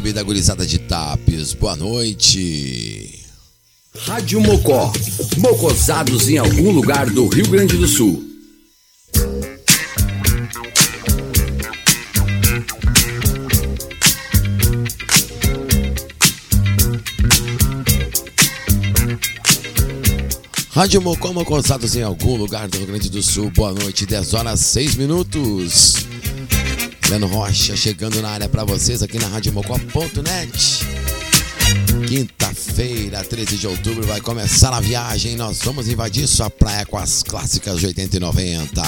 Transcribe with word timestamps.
Da 0.00 0.22
gurizada 0.22 0.66
de 0.66 0.78
Tapes. 0.78 1.52
Boa 1.52 1.76
noite. 1.76 3.20
Rádio 4.06 4.40
Mocó. 4.40 4.92
Mocosados 5.36 6.28
em 6.28 6.38
algum 6.38 6.70
lugar 6.70 7.10
do 7.10 7.28
Rio 7.28 7.48
Grande 7.48 7.76
do 7.76 7.86
Sul. 7.86 8.24
Rádio 20.70 21.02
Mocó, 21.02 21.34
Mocosados 21.34 21.94
em 21.94 22.02
algum 22.02 22.36
lugar 22.36 22.66
do 22.66 22.78
Rio 22.78 22.86
Grande 22.86 23.10
do 23.10 23.22
Sul. 23.22 23.50
Boa 23.50 23.74
noite, 23.74 24.06
10 24.06 24.32
horas 24.32 24.60
6 24.60 24.96
minutos. 24.96 26.11
Leno 27.12 27.26
Rocha 27.26 27.76
chegando 27.76 28.22
na 28.22 28.30
área 28.30 28.48
para 28.48 28.64
vocês 28.64 29.02
aqui 29.02 29.18
na 29.18 29.28
RadioMocó.net. 29.28 30.86
Quinta-feira, 32.08 33.22
13 33.22 33.58
de 33.58 33.66
outubro, 33.66 34.06
vai 34.06 34.18
começar 34.18 34.72
a 34.72 34.80
viagem. 34.80 35.36
Nós 35.36 35.58
vamos 35.62 35.88
invadir 35.88 36.26
sua 36.26 36.48
praia 36.48 36.86
com 36.86 36.96
as 36.96 37.22
clássicas 37.22 37.80
de 37.80 37.86
80 37.88 38.16
e 38.16 38.18
90. 38.20 38.82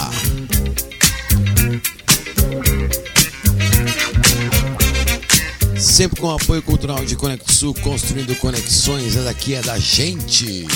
Sempre 5.78 6.18
com 6.18 6.28
o 6.28 6.34
apoio 6.34 6.62
cultural 6.62 7.04
de 7.04 7.16
Conexul, 7.16 7.74
construindo 7.74 8.34
conexões. 8.36 9.16
Essa 9.16 9.24
daqui 9.24 9.54
é 9.54 9.60
da 9.60 9.78
gente. 9.78 10.66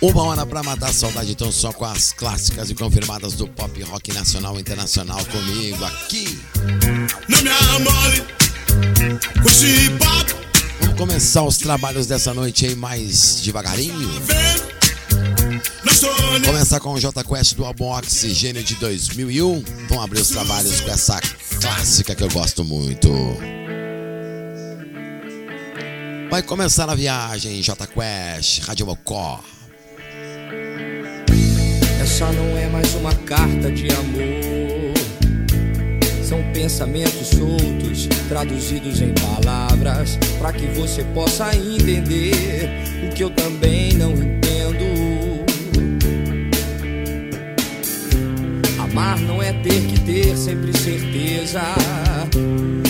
Uma 0.00 0.22
hora 0.24 0.44
para 0.44 0.62
matar 0.62 0.90
a 0.90 0.92
saudade, 0.92 1.32
então 1.32 1.50
só 1.50 1.72
com 1.72 1.86
as 1.86 2.12
clássicas 2.12 2.68
e 2.68 2.74
confirmadas 2.74 3.32
do 3.32 3.48
pop 3.48 3.82
rock 3.82 4.12
nacional 4.12 4.56
e 4.58 4.60
internacional 4.60 5.24
comigo 5.26 5.82
aqui. 5.84 6.38
Vamos 10.80 10.96
começar 10.98 11.42
os 11.44 11.56
trabalhos 11.56 12.06
dessa 12.06 12.34
noite 12.34 12.66
aí 12.66 12.74
mais 12.74 13.40
devagarinho. 13.40 14.10
Começar 16.44 16.78
com 16.78 16.92
o 16.92 17.00
J 17.00 17.24
Quest 17.24 17.54
do 17.54 17.64
álbum 17.64 17.86
Oxigênio 17.86 18.62
de 18.62 18.74
2001. 18.74 19.64
Vamos 19.88 20.04
abrir 20.04 20.20
os 20.20 20.28
trabalhos 20.28 20.80
com 20.82 20.90
essa 20.90 21.18
clássica 21.58 22.14
que 22.14 22.22
eu 22.22 22.30
gosto 22.30 22.62
muito. 22.62 23.10
Vai 26.30 26.42
começar 26.42 26.90
a 26.90 26.94
viagem, 26.94 27.62
J 27.62 27.86
Quest, 27.86 28.60
Rádio 28.60 28.84
Mocó. 28.84 29.42
Essa 32.16 32.32
não 32.32 32.56
é 32.56 32.66
mais 32.66 32.94
uma 32.94 33.14
carta 33.14 33.70
de 33.70 33.88
amor. 33.92 34.94
São 36.24 36.42
pensamentos 36.54 37.26
soltos, 37.28 38.08
traduzidos 38.26 39.02
em 39.02 39.12
palavras, 39.12 40.18
para 40.38 40.50
que 40.50 40.64
você 40.68 41.04
possa 41.12 41.54
entender 41.54 42.70
o 43.06 43.14
que 43.14 43.22
eu 43.22 43.28
também 43.28 43.92
não 43.92 44.12
entendo. 44.12 45.44
Amar 48.78 49.20
não 49.20 49.42
é 49.42 49.52
ter 49.52 49.82
que 49.82 50.00
ter 50.00 50.34
sempre 50.38 50.72
certeza. 50.72 51.60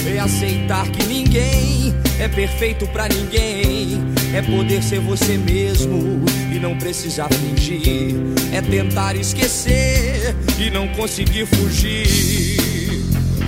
É 0.07 0.21
aceitar 0.21 0.89
que 0.91 1.05
ninguém 1.07 1.95
é 2.19 2.29
perfeito 2.29 2.87
para 2.87 3.09
ninguém. 3.09 3.99
É 4.33 4.41
poder 4.41 4.83
ser 4.83 5.01
você 5.01 5.37
mesmo 5.37 6.25
e 6.55 6.59
não 6.59 6.79
precisar 6.79 7.29
fingir. 7.29 8.15
É 8.53 8.63
tentar 8.63 9.17
esquecer 9.17 10.35
e 10.59 10.71
não 10.71 10.89
conseguir 10.89 11.47
fugir. 11.47 12.07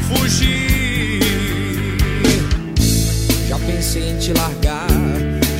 Fugir. 0.08 1.20
Já 3.48 3.58
pensei 3.60 4.10
em 4.10 4.18
te 4.18 4.32
largar. 4.32 4.87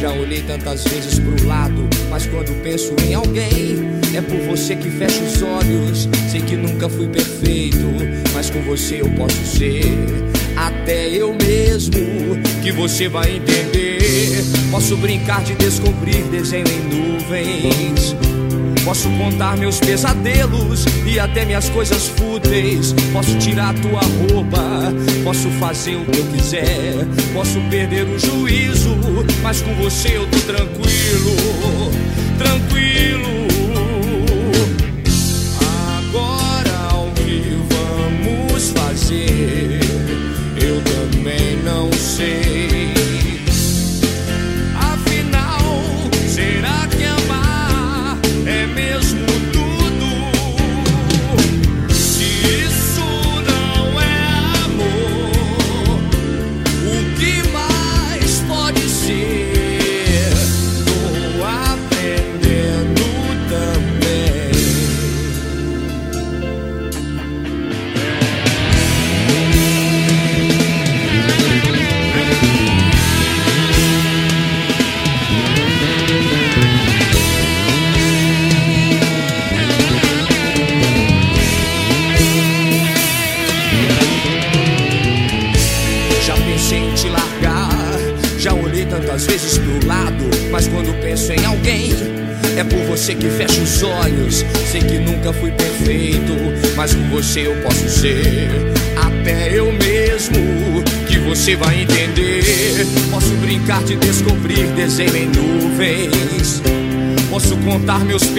Já 0.00 0.12
olhei 0.12 0.42
tantas 0.42 0.84
vezes 0.84 1.18
pro 1.18 1.44
lado, 1.44 1.88
mas 2.08 2.24
quando 2.26 2.54
penso 2.62 2.94
em 3.04 3.14
alguém, 3.14 3.76
é 4.14 4.20
por 4.20 4.38
você 4.42 4.76
que 4.76 4.88
fecho 4.88 5.24
os 5.24 5.42
olhos. 5.42 6.08
Sei 6.30 6.40
que 6.40 6.54
nunca 6.54 6.88
fui 6.88 7.08
perfeito, 7.08 7.84
mas 8.32 8.48
com 8.48 8.62
você 8.62 9.00
eu 9.00 9.10
posso 9.10 9.44
ser 9.44 9.82
até 10.56 11.08
eu 11.08 11.34
mesmo 11.34 11.96
que 12.62 12.70
você 12.70 13.08
vai 13.08 13.36
entender. 13.36 13.98
Posso 14.70 14.96
brincar 14.96 15.42
de 15.42 15.54
descobrir 15.54 16.22
desenho 16.30 16.66
em 16.68 16.94
nuvens. 16.94 18.14
Posso 18.88 19.10
contar 19.18 19.54
meus 19.58 19.78
pesadelos 19.80 20.86
e 21.04 21.20
até 21.20 21.44
minhas 21.44 21.68
coisas 21.68 22.08
fúteis. 22.08 22.94
Posso 23.12 23.36
tirar 23.36 23.74
tua 23.74 24.00
roupa, 24.00 24.94
posso 25.22 25.50
fazer 25.60 25.94
o 25.96 26.06
que 26.06 26.18
eu 26.18 26.24
quiser. 26.28 26.94
Posso 27.34 27.60
perder 27.68 28.04
o 28.04 28.18
juízo, 28.18 28.96
mas 29.42 29.60
com 29.60 29.74
você 29.74 30.16
eu 30.16 30.26
tô 30.28 30.38
tranquilo, 30.40 31.36
tranquilo. 32.38 33.28
Agora 35.98 36.94
o 36.94 37.12
que 37.12 37.58
vamos 37.68 38.70
fazer? 38.70 39.80
Eu 40.62 40.80
também 40.80 41.62
não 41.62 41.92
sei. 41.92 42.57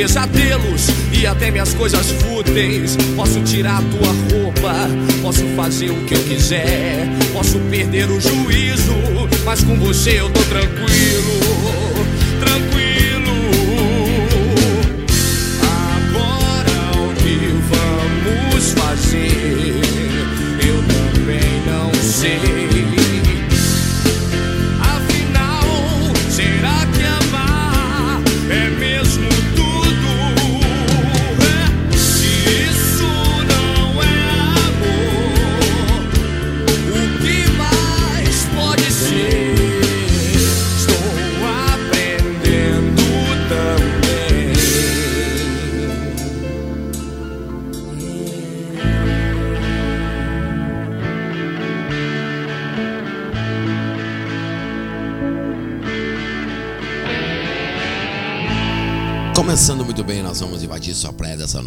Pesadelos 0.09 0.87
e 1.13 1.27
até 1.27 1.51
minhas 1.51 1.71
coisas 1.75 2.09
fúteis. 2.11 2.97
Posso 3.15 3.39
tirar 3.41 3.79
tua 3.91 4.11
roupa, 4.37 4.73
posso 5.21 5.45
fazer 5.55 5.91
o 5.91 6.05
que 6.05 6.15
eu 6.15 6.23
quiser. 6.23 7.07
Posso 7.31 7.59
perder 7.69 8.09
o 8.09 8.19
juízo, 8.19 8.95
mas 9.45 9.63
com 9.63 9.75
você 9.75 10.19
eu 10.19 10.29
tô. 10.31 10.39
Tranquilo. 10.49 12.18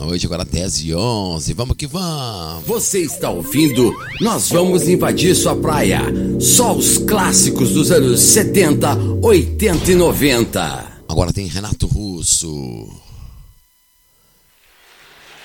Noite, 0.04 0.26
agora 0.26 0.44
10 0.44 0.84
e 0.84 0.94
11. 0.94 1.52
Vamos 1.54 1.76
que 1.76 1.86
vamos! 1.86 2.64
Você 2.66 3.00
está 3.00 3.30
ouvindo? 3.30 3.94
Nós 4.20 4.48
vamos 4.48 4.88
invadir 4.88 5.34
sua 5.34 5.54
praia. 5.54 6.00
Só 6.40 6.74
os 6.74 6.98
clássicos 6.98 7.70
dos 7.70 7.90
anos 7.90 8.20
70, 8.20 8.96
80 9.22 9.92
e 9.92 9.94
90. 9.94 10.92
Agora 11.08 11.32
tem 11.32 11.46
Renato 11.46 11.86
Russo. 11.86 12.88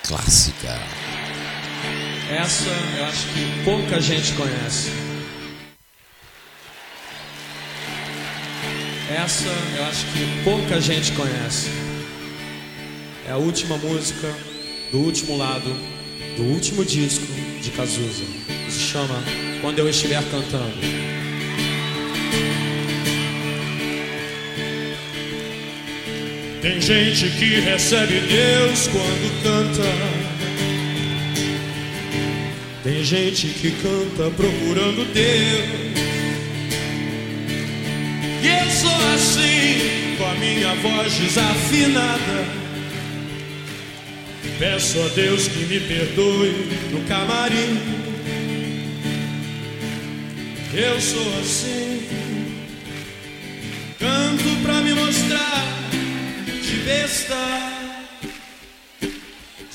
Clássica. 0.06 0.78
Essa 2.30 2.68
eu 2.98 3.04
acho 3.04 3.26
que 3.28 3.64
pouca 3.64 4.00
gente 4.00 4.32
conhece. 4.32 4.90
Essa 9.10 9.48
eu 9.76 9.84
acho 9.84 10.06
que 10.06 10.44
pouca 10.44 10.80
gente 10.80 11.12
conhece. 11.12 11.87
É 13.28 13.30
a 13.30 13.36
última 13.36 13.76
música 13.76 14.34
do 14.90 15.00
último 15.00 15.36
lado 15.36 15.70
do 16.34 16.44
último 16.44 16.82
disco 16.82 17.26
de 17.60 17.70
Cazuza. 17.72 18.24
Se 18.70 18.80
chama 18.80 19.22
Quando 19.60 19.80
Eu 19.80 19.88
Estiver 19.90 20.22
Cantando. 20.30 20.72
Tem 26.62 26.80
gente 26.80 27.28
que 27.28 27.60
recebe 27.60 28.18
Deus 28.18 28.88
quando 28.88 29.42
canta. 29.42 29.82
Tem 32.82 33.04
gente 33.04 33.48
que 33.48 33.72
canta 33.72 34.30
procurando 34.34 35.04
Deus. 35.12 35.98
E 38.42 38.46
eu 38.46 38.70
sou 38.70 39.14
assim, 39.14 40.16
com 40.16 40.24
a 40.24 40.34
minha 40.36 40.74
voz 40.76 41.12
desafinada. 41.12 42.67
Peço 44.58 45.00
a 45.00 45.08
Deus 45.10 45.46
que 45.46 45.66
me 45.66 45.78
perdoe 45.78 46.50
no 46.90 47.00
camarim. 47.06 47.78
Eu 50.74 51.00
sou 51.00 51.38
assim, 51.38 52.08
canto 54.00 54.62
pra 54.64 54.80
me 54.80 54.94
mostrar 54.94 55.64
de 56.60 56.76
besta, 56.84 57.36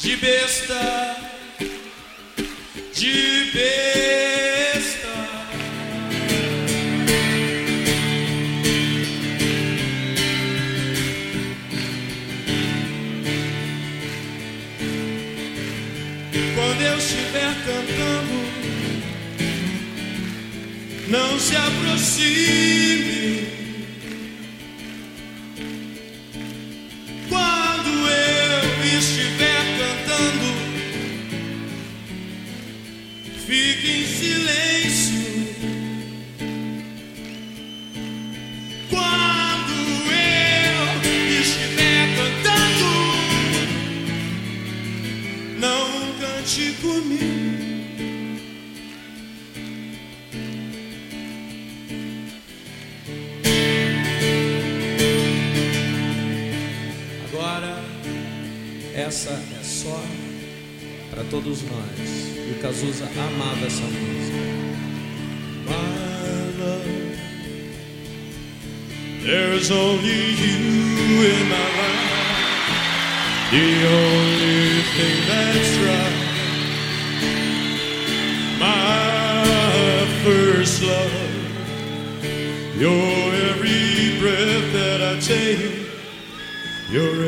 de 0.01 0.15
besta, 0.18 1.18
de 2.94 3.51
besta. 3.53 4.32
Estiver 17.13 17.54
cantando, 17.65 18.38
não 21.07 21.39
se 21.39 21.56
aproxime. 21.56 23.48
Quando 27.30 27.89
eu 28.10 28.98
estiver 28.98 29.63
cantando, 29.77 30.48
fique 33.45 33.92
em 33.92 34.06
silêncio. 34.07 34.82
Essa 59.03 59.31
é 59.31 59.63
só 59.63 60.01
para 61.12 61.24
todos 61.25 61.62
nós. 61.63 62.00
E 62.00 62.55
o 62.57 62.62
Cazuza 62.62 63.05
amava 63.05 63.65
essa 63.65 63.83
música. 63.83 64.38
My 65.65 65.74
love, 66.60 67.17
there's 69.25 69.72
only 69.72 70.36
you 70.41 71.24
in 71.25 71.50
my 71.50 71.67
life. 71.79 72.13
The 73.51 73.86
only 73.88 74.81
thing 74.95 75.17
that's 75.27 75.75
right. 75.83 76.19
My 78.60 79.43
first 80.24 80.81
love, 80.83 81.12
your 82.79 83.33
every 83.51 84.17
breath 84.19 84.72
that 84.74 85.01
I 85.01 85.19
take, 85.19 85.88
your 86.89 87.23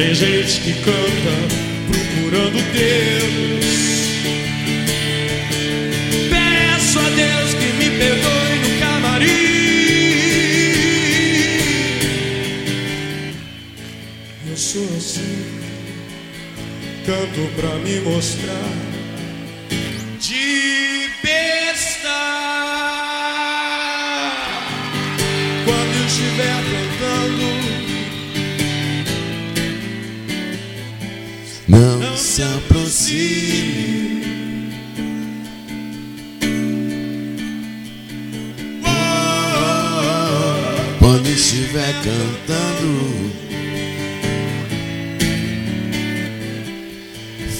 Tem 0.00 0.14
gente 0.14 0.62
que 0.62 0.72
canta 0.80 1.34
procurando 1.90 2.56
Deus. 2.72 3.66
Peço 6.30 6.98
a 6.98 7.10
Deus 7.10 7.52
que 7.52 7.66
me 7.74 7.90
perdoe 7.98 8.56
no 8.62 8.70
camarim. 8.80 9.28
Eu 14.48 14.56
sou 14.56 14.88
assim, 14.96 15.44
canto 17.04 17.42
pra 17.56 17.74
me 17.80 18.00
mostrar 18.00 18.59
estiver 41.70 41.94
cantando, 42.02 43.30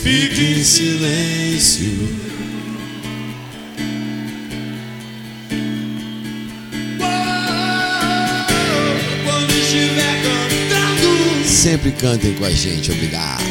fique 0.02 0.58
em 0.58 0.64
silêncio. 0.64 2.18
Quando 9.24 9.50
estiver 9.52 10.22
cantando, 10.22 11.48
Sempre 11.48 11.92
cantem 11.92 12.34
com 12.34 12.44
a 12.44 12.50
gente, 12.50 12.90
obrigado. 12.90 13.44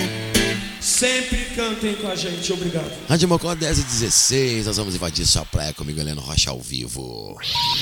Sempre 0.82 1.38
cantem 1.56 1.96
com 1.96 2.08
a 2.10 2.16
gente, 2.16 2.51
obrigado. 2.51 2.92
Rádio 3.08 3.30
Mocó 3.30 3.56
10 3.56 3.80
e 3.80 3.84
16, 3.84 4.66
nós 4.66 4.75
vamos 4.75 4.94
invadir 4.94 5.25
sua 5.25 5.46
praia 5.46 5.72
comigo, 5.72 6.01
Heleno 6.01 6.20
Rocha, 6.20 6.50
ao 6.50 6.60
vivo. 6.60 7.38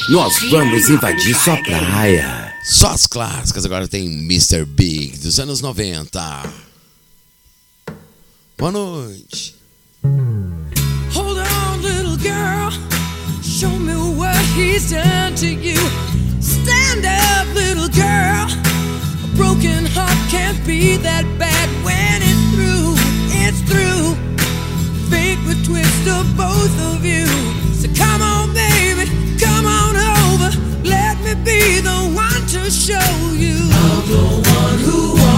Nós 0.10 0.40
vamos 0.52 0.88
invadir 0.90 1.34
sua 1.36 1.58
praia. 1.64 2.57
Só 2.70 2.90
as 2.90 3.08
clássicas, 3.08 3.64
agora 3.64 3.88
tem 3.88 4.10
Mr. 4.10 4.66
Big, 4.66 5.18
dos 5.20 5.40
anos 5.40 5.62
90. 5.62 6.54
Boa 8.58 8.72
noite. 8.74 9.56
Hold 11.14 11.38
on, 11.38 11.82
little 11.82 12.18
girl. 12.18 12.70
Show 13.42 13.70
me 13.70 13.94
what 14.18 14.36
he's 14.58 14.92
done 14.92 15.34
to 15.36 15.48
you. 15.48 15.78
Stand 16.42 17.06
up, 17.06 17.48
little 17.56 17.88
girl. 17.88 18.48
A 19.24 19.38
broken 19.38 19.86
heart 19.86 20.18
can't 20.30 20.62
be 20.66 20.98
that 20.98 21.24
bad 21.40 21.70
when 21.86 22.22
it's 22.22 22.52
through. 22.52 22.96
It's 23.32 23.62
through. 23.62 24.18
Fate 25.10 25.40
would 25.48 25.64
twist 25.64 26.06
of 26.10 26.36
both 26.36 26.78
of 26.92 27.06
you. 27.06 27.28
So 27.74 27.88
come 27.96 28.22
on, 28.22 28.54
baby, 28.54 29.10
come 29.40 29.66
on 29.66 29.96
over. 29.96 30.52
Let 30.84 31.18
me 31.22 31.34
be 31.46 31.80
the 31.80 32.12
one 32.14 32.27
to 32.48 32.72
show 32.72 32.94
you. 33.34 33.58
I'm 33.60 34.08
the 34.08 34.24
one 34.56 34.80
who 34.80 35.16
wants 35.16 35.37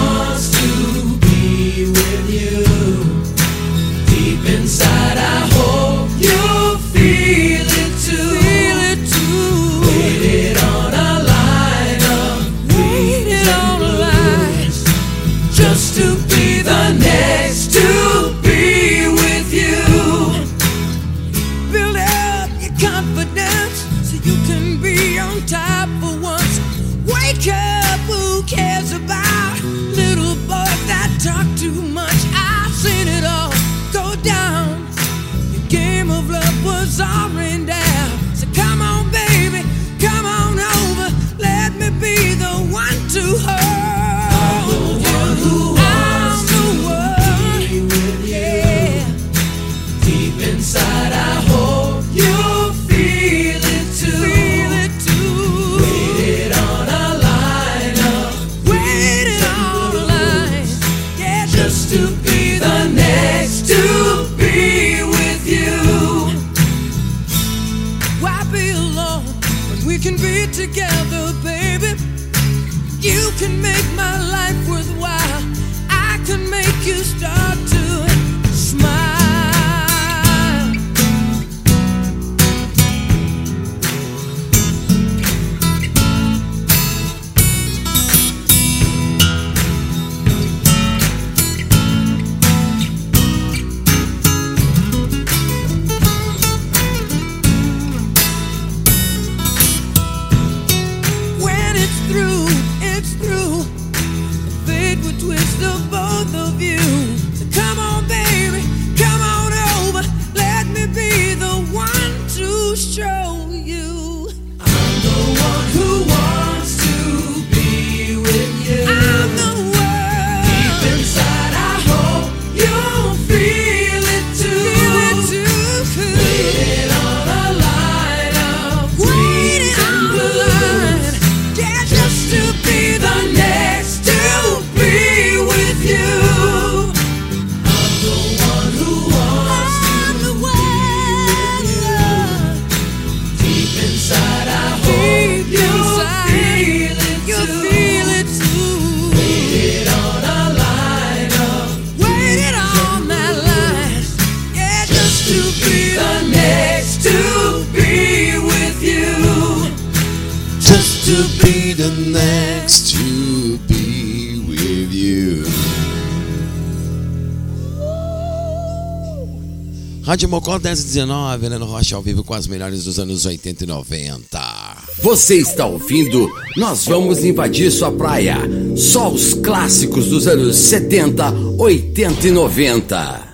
Mocó 170.30 170.60
1019, 170.60 171.46
Heleno 171.46 171.66
Rocha 171.66 171.96
ao 171.96 172.02
vivo 172.02 172.22
com 172.22 172.34
as 172.34 172.46
melhores 172.46 172.84
dos 172.84 173.00
anos 173.00 173.26
80 173.26 173.64
e 173.64 173.66
90. 173.66 174.76
Você 175.02 175.34
está 175.34 175.66
ouvindo? 175.66 176.30
Nós 176.56 176.86
vamos 176.86 177.24
invadir 177.24 177.68
sua 177.72 177.90
praia. 177.90 178.36
Só 178.76 179.10
os 179.10 179.34
clássicos 179.34 180.06
dos 180.06 180.28
anos 180.28 180.54
70, 180.54 181.32
80 181.58 182.28
e 182.28 182.30
90. 182.30 183.30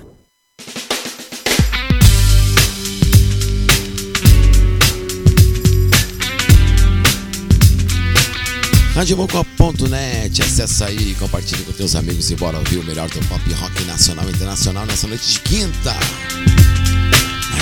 Radiomocó.net, 8.95 10.41
acessa 10.41 10.87
aí, 10.87 11.15
compartilhe 11.17 11.62
com 11.65 11.73
teus 11.73 11.95
amigos 11.95 12.31
e 12.31 12.37
bora 12.37 12.57
ouvir 12.57 12.79
o 12.79 12.85
melhor 12.85 13.11
do 13.11 13.21
pop 13.26 13.53
rock 13.53 13.85
nacional 13.85 14.25
e 14.26 14.33
internacional 14.33 14.87
nessa 14.87 15.07
noite 15.07 15.35
de 15.35 15.41
quinta. 15.41 15.95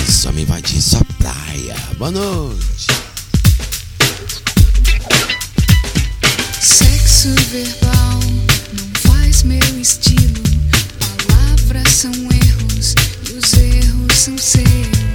Só 0.07 0.31
me 0.31 0.43
invadir 0.43 0.81
sua 0.81 1.03
praia. 1.17 1.75
Boa 1.97 2.11
noite. 2.11 2.87
Sexo 6.61 7.29
verbal 7.51 8.19
não 8.73 9.13
faz 9.13 9.43
meu 9.43 9.79
estilo. 9.79 10.43
Palavras 10.99 11.89
são 11.89 12.11
erros 12.11 12.95
e 13.29 13.33
os 13.33 13.53
erros 13.53 14.17
são 14.17 14.37
seus. 14.37 15.14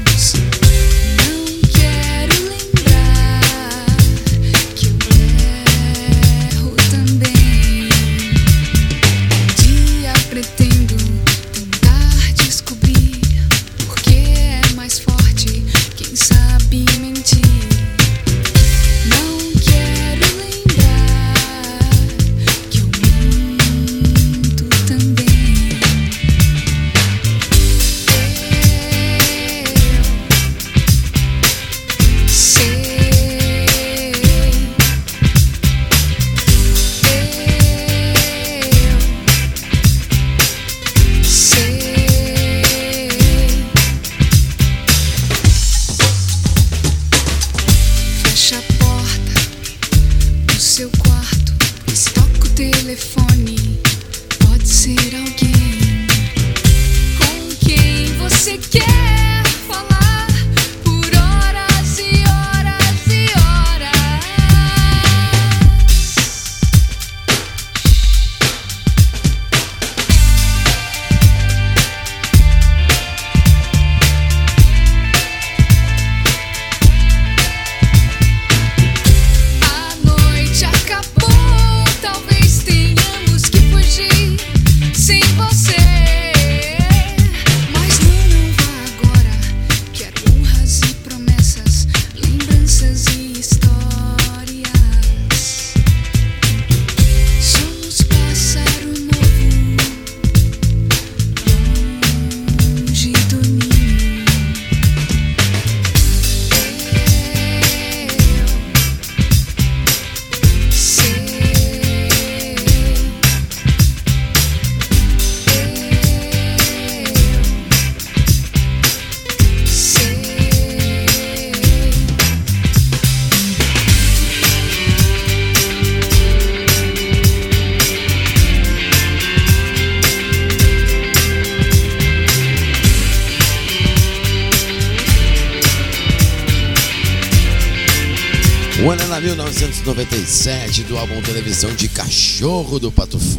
Do 140.91 140.99
álbum 140.99 141.23
Televisão 141.23 141.73
de 141.73 141.89
Cachorro 141.89 142.81
do 142.81 142.91
Patufu. 142.91 143.39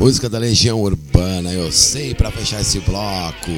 Música 0.00 0.28
da 0.28 0.36
Legião 0.36 0.82
Urbana, 0.82 1.52
eu 1.52 1.70
sei, 1.70 2.12
pra 2.12 2.28
fechar 2.28 2.60
esse 2.60 2.80
bloco. 2.80 3.52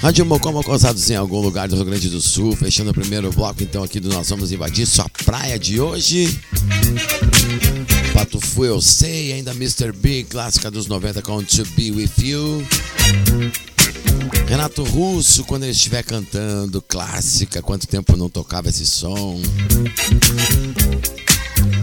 Rádio 0.00 0.24
Mocó 0.24 0.50
Mocosados 0.50 1.10
em 1.10 1.16
algum 1.16 1.42
lugar 1.42 1.68
do 1.68 1.76
Rio 1.76 1.84
Grande 1.84 2.08
do 2.08 2.22
Sul, 2.22 2.56
fechando 2.56 2.92
o 2.92 2.94
primeiro 2.94 3.30
bloco 3.30 3.62
então 3.62 3.84
aqui 3.84 4.00
do 4.00 4.08
Nós 4.08 4.30
Vamos 4.30 4.50
Invadir 4.50 4.86
Sua 4.86 5.06
Praia 5.22 5.58
de 5.58 5.78
hoje. 5.78 6.40
Fu, 8.56 8.64
eu 8.64 8.80
sei, 8.80 9.34
ainda 9.34 9.50
Mr. 9.50 9.92
B, 9.92 10.24
clássica 10.24 10.70
dos 10.70 10.86
90 10.86 11.20
com 11.20 11.44
To 11.44 11.62
Be 11.76 11.90
With 11.90 12.12
You. 12.18 12.66
Renato 14.48 14.82
Russo, 14.82 15.44
quando 15.44 15.64
ele 15.64 15.72
estiver 15.72 16.02
cantando, 16.02 16.80
clássica, 16.80 17.60
quanto 17.60 17.86
tempo 17.86 18.16
não 18.16 18.30
tocava 18.30 18.70
esse 18.70 18.86
som. 18.86 19.38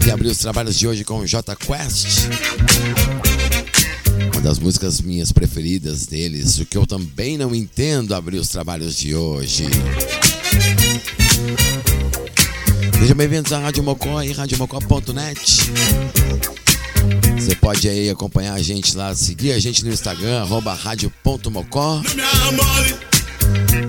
E 0.04 0.10
abriu 0.10 0.32
os 0.32 0.38
trabalhos 0.38 0.76
de 0.76 0.88
hoje 0.88 1.04
com 1.04 1.24
J 1.24 1.54
Quest. 1.54 2.26
Uma 4.32 4.42
das 4.42 4.58
músicas 4.58 5.00
minhas 5.00 5.30
preferidas 5.30 6.06
deles, 6.06 6.58
o 6.58 6.66
que 6.66 6.76
eu 6.76 6.84
também 6.84 7.38
não 7.38 7.54
entendo, 7.54 8.16
abriu 8.16 8.40
os 8.40 8.48
trabalhos 8.48 8.96
de 8.96 9.14
hoje. 9.14 9.68
Sejam 12.98 13.16
bem-vindos 13.16 13.52
à 13.52 13.60
Rádio 13.60 13.84
Mocó 13.84 14.20
e 14.24 14.32
radiomocó.net. 14.32 16.63
Você 17.38 17.54
pode 17.54 17.88
aí 17.88 18.08
acompanhar 18.08 18.54
a 18.54 18.62
gente 18.62 18.96
lá, 18.96 19.14
seguir 19.14 19.52
a 19.52 19.58
gente 19.58 19.84
no 19.84 19.92
Instagram, 19.92 20.42
arroba 20.42 20.72
rádio.mocó. 20.72 22.02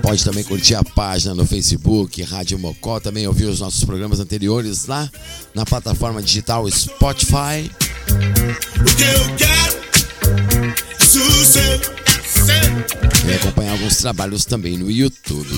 Pode 0.02 0.24
também 0.24 0.44
curtir 0.44 0.74
a 0.74 0.84
página 0.84 1.34
no 1.34 1.46
Facebook, 1.46 2.22
Rádio 2.22 2.58
Mocó. 2.58 3.00
Também 3.00 3.26
ouvir 3.26 3.46
os 3.46 3.60
nossos 3.60 3.84
programas 3.84 4.20
anteriores 4.20 4.86
lá 4.86 5.10
na 5.54 5.64
plataforma 5.64 6.22
digital 6.22 6.70
Spotify. 6.70 7.70
É 13.28 13.30
E 13.30 13.34
acompanhar 13.34 13.72
alguns 13.72 13.96
trabalhos 13.96 14.44
também 14.44 14.76
no 14.76 14.90
YouTube. 14.90 15.48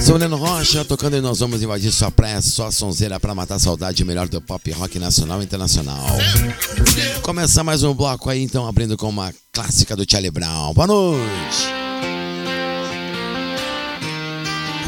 O 0.00 0.04
que 0.04 0.06
eu 0.06 0.06
quero. 0.06 0.06
Sou 0.06 0.16
Leno 0.16 0.36
Rocha, 0.36 0.84
tocando 0.84 1.16
e 1.16 1.20
nós 1.20 1.38
vamos 1.40 1.62
invadir 1.62 1.92
sua 1.92 2.10
praia, 2.10 2.40
só 2.40 2.70
sonzeira 2.70 3.20
pra 3.20 3.34
matar 3.34 3.56
a 3.56 3.58
saudade 3.58 4.04
melhor 4.04 4.28
do 4.28 4.40
pop 4.40 4.70
rock 4.72 4.98
nacional 4.98 5.40
e 5.40 5.44
internacional. 5.44 6.06
Começar 7.22 7.62
mais 7.62 7.82
um 7.82 7.94
bloco 7.94 8.30
aí, 8.30 8.42
então, 8.42 8.66
abrindo 8.66 8.96
com 8.96 9.08
uma 9.08 9.32
clássica 9.52 9.94
do 9.94 10.04
Charlie 10.08 10.30
Brown. 10.30 10.72
Boa 10.74 10.86
noite! 10.86 11.68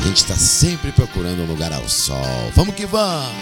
A 0.01 0.05
gente 0.05 0.25
tá 0.25 0.35
sempre 0.35 0.91
procurando 0.93 1.43
um 1.43 1.47
lugar 1.47 1.73
ao 1.73 1.89
sol. 1.89 2.17
Vamos 2.57 2.75
que 2.75 2.85
vamos! 2.87 3.33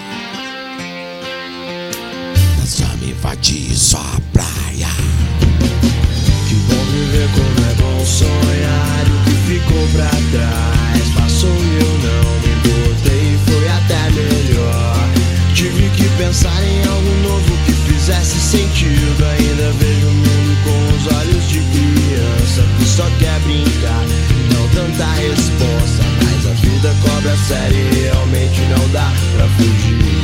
Nós 2.58 2.80
vamos 2.80 3.08
invadir 3.08 3.76
sua 3.76 4.20
praia. 4.32 4.88
Que 6.48 6.54
bom 6.54 6.84
viver 6.84 7.28
como 7.32 7.66
é 7.66 7.74
bom 7.74 8.04
sonhar 8.04 9.06
o 9.06 9.24
que 9.24 9.34
ficou 9.48 9.88
pra 9.94 10.10
trás 10.10 10.79
isso 11.40 11.46
eu 11.46 11.90
não 12.04 12.26
me 12.40 12.50
importei, 12.52 13.38
foi 13.46 13.68
até 13.68 14.10
melhor. 14.10 15.08
Tive 15.54 15.88
que 15.96 16.04
pensar 16.18 16.62
em 16.62 16.86
algo 16.86 17.14
novo 17.22 17.56
que 17.64 17.72
fizesse 17.72 18.38
sentido. 18.38 19.24
Ainda 19.24 19.72
vejo 19.78 20.06
o 20.06 20.12
mundo 20.12 20.56
com 20.64 20.96
os 20.96 21.16
olhos 21.16 21.48
de 21.48 21.60
criança 21.60 22.62
que 22.76 22.84
só 22.84 23.04
quer 23.18 23.40
brincar. 23.40 24.04
Não 24.52 24.68
tanta 24.68 25.06
resposta, 25.14 26.04
mas 26.24 26.46
a 26.46 26.54
vida 26.60 26.94
cobra 27.02 27.32
a 27.32 27.36
série 27.36 27.74
e 27.74 28.02
realmente 28.02 28.60
não 28.76 28.88
dá 28.90 29.10
pra 29.36 29.48
fugir. 29.56 30.20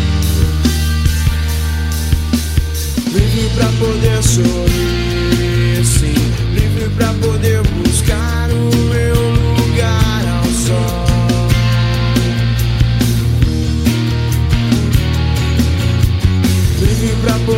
Vive 3.10 3.50
pra 3.54 3.68
poder 3.78 4.22
sorrir, 4.22 5.82
sim 5.82 6.14
livre 6.52 6.90
para 6.90 7.14
poder 7.14 7.62
buscar 7.62 8.50
o 8.50 8.76
meu 8.90 9.14
lugar 9.56 10.26
ao 10.38 10.44
sol. 10.52 11.05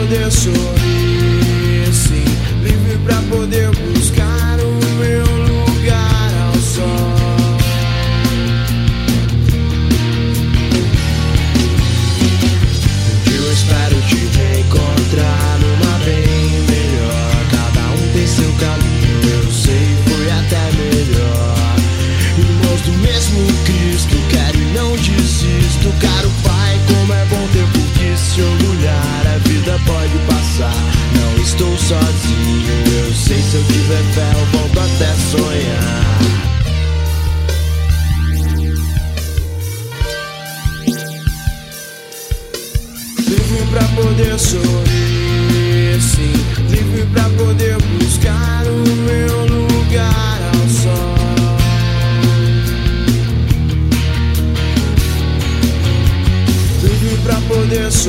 poder 0.09 0.33
sorrir, 0.33 1.93
sim, 1.93 2.25
livre 2.63 2.99
pra 3.05 3.17
poder 3.29 3.71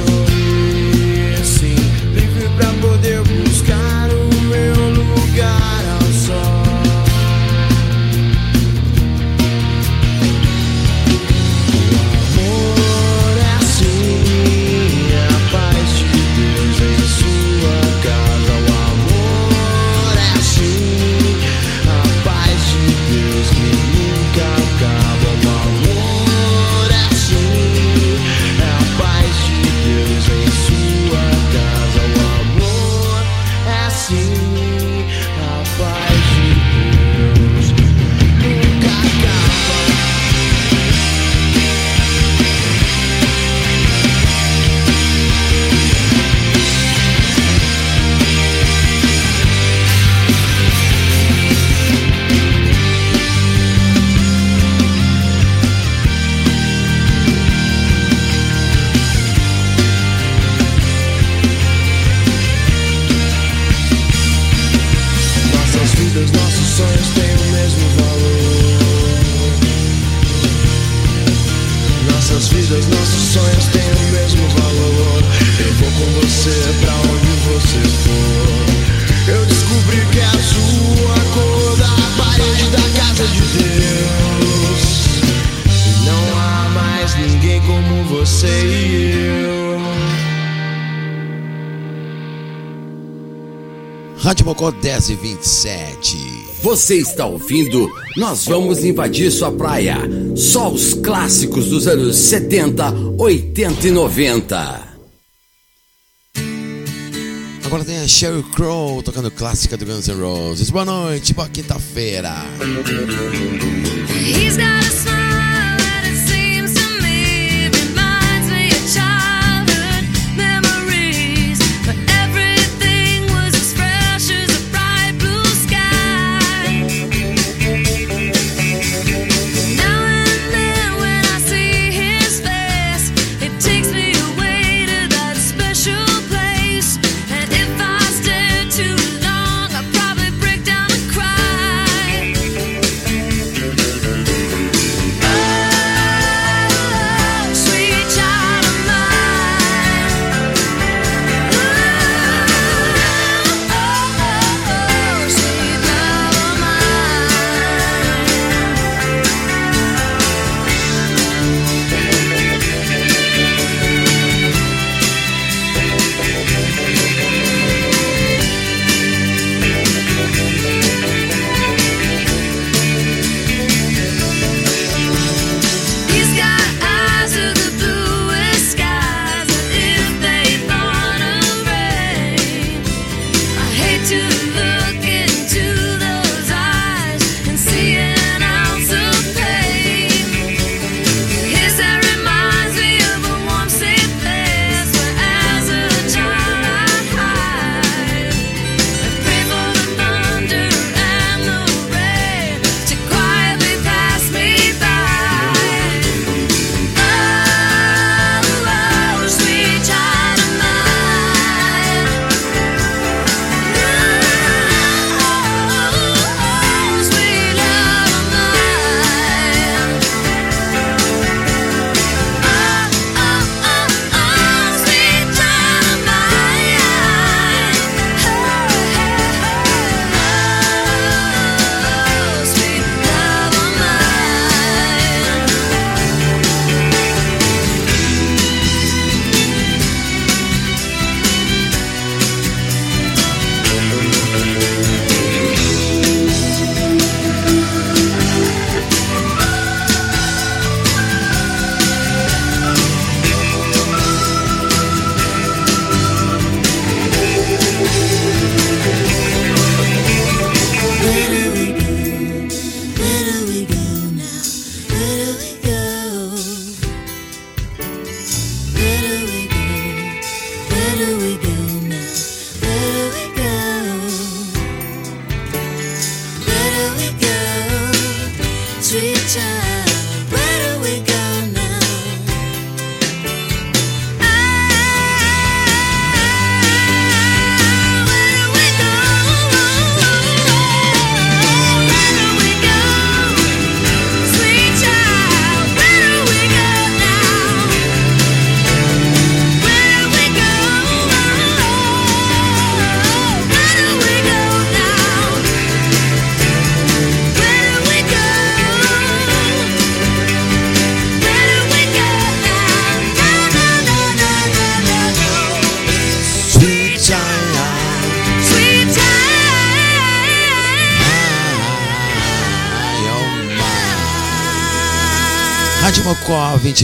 so 0.07 0.28
Rádio 94.29 94.45
Mocó 94.45 94.69
10 94.69 95.09
e 95.09 95.15
27. 95.15 96.17
Você 96.61 96.97
está 96.97 97.25
ouvindo? 97.25 97.91
Nós 98.15 98.45
vamos 98.45 98.83
invadir 98.83 99.31
sua 99.31 99.51
praia. 99.51 99.97
Só 100.35 100.71
os 100.71 100.93
clássicos 100.93 101.65
dos 101.69 101.87
anos 101.87 102.15
70, 102.15 102.93
80 103.17 103.87
e 103.87 103.89
90. 103.89 104.87
Agora 107.65 107.83
tem 107.83 107.97
a 107.97 108.07
Sheryl 108.07 108.43
Crow 108.53 109.01
tocando 109.01 109.31
clássica 109.31 109.75
do 109.75 109.83
Guns 109.83 110.07
N' 110.07 110.21
Roses. 110.21 110.69
Boa 110.69 110.85
noite, 110.85 111.33
boa 111.33 111.49
quinta-feira. 111.49 112.35
He's 114.13 114.57
got 114.57 114.85
a 114.85 114.91
smile. 114.91 115.28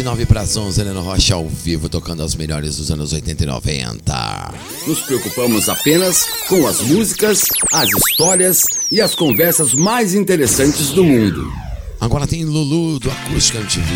29 0.06 0.26
para 0.28 0.41
as 0.41 0.56
11, 0.56 0.80
Helena 0.82 1.00
Rocha 1.00 1.34
ao 1.34 1.48
vivo, 1.48 1.89
tocando 1.89 2.22
as 2.22 2.36
melhores 2.36 2.78
dos 2.78 2.91
anos 2.91 3.12
80 3.12 3.41
e 3.44 3.48
90. 3.48 4.54
Nos 4.86 5.00
preocupamos 5.00 5.68
apenas 5.68 6.28
com 6.48 6.68
as 6.68 6.80
músicas, 6.82 7.41
as 7.74 7.89
histórias 7.89 8.62
e 8.91 9.02
as 9.02 9.15
conversas 9.15 9.74
mais 9.74 10.13
interessantes 10.13 10.91
do 10.91 11.04
mundo. 11.04 11.52
Agora 12.00 12.28
tem 12.28 12.46
Lulu 12.46 13.00
do 13.00 13.10
Acústica 13.10 13.58
MTV. 13.58 13.88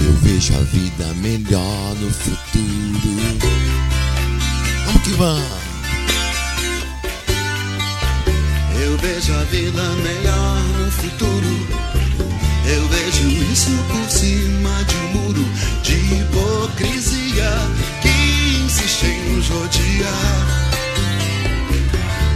Eu 0.00 0.12
vejo 0.22 0.54
a 0.54 0.60
vida 0.60 1.14
melhor 1.16 1.94
no 1.96 2.10
futuro. 2.10 3.38
Vamos 4.86 5.02
que 5.02 5.10
vamos! 5.10 5.67
Vejo 9.00 9.32
a 9.32 9.44
vida 9.44 9.82
melhor 10.02 10.62
no 10.78 10.90
futuro. 10.90 11.68
Eu 12.66 12.88
vejo 12.88 13.28
isso 13.50 13.70
por 13.90 14.10
cima 14.10 14.84
de 14.84 14.96
um 14.96 15.22
muro 15.22 15.44
de 15.82 15.94
hipocrisia 15.94 17.50
que 18.02 18.64
insiste 18.64 19.06
em 19.06 19.36
nos 19.36 19.48
rodear. 19.48 20.68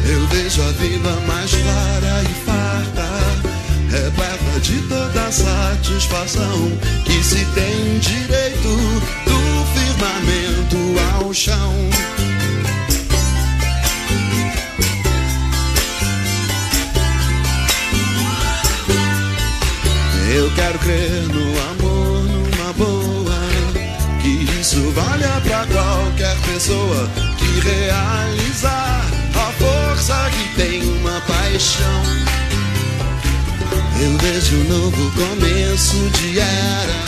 Eu 0.08 0.26
vejo 0.28 0.62
a 0.62 0.72
vida 0.72 1.10
mais 1.26 1.50
clara 1.50 2.22
e 2.22 2.34
farta, 2.46 3.08
repleta 3.90 4.60
de 4.60 4.80
toda 4.88 5.32
satisfação 5.32 6.72
que 7.04 7.22
se 7.22 7.44
tem 7.54 7.98
direito 7.98 8.76
do 9.26 9.66
firmamento 9.74 11.16
ao 11.16 11.32
chão. 11.32 11.72
Eu 20.34 20.50
quero 20.54 20.78
crer 20.78 21.10
no 21.28 21.60
amor, 21.70 22.22
numa 22.22 22.72
boa. 22.72 23.38
Que 24.22 24.48
isso 24.60 24.80
valha 24.92 25.42
pra 25.42 25.66
qualquer 25.66 26.34
pessoa 26.50 27.06
que 27.36 27.60
realizar 27.60 29.04
a 29.34 29.52
força 29.62 30.30
que 30.30 30.56
tem 30.56 30.82
uma 31.00 31.20
paixão. 31.20 32.02
Eu 34.00 34.16
vejo 34.18 34.56
um 34.56 34.64
novo 34.68 35.12
começo 35.12 35.96
de 36.18 36.40
era. 36.40 37.02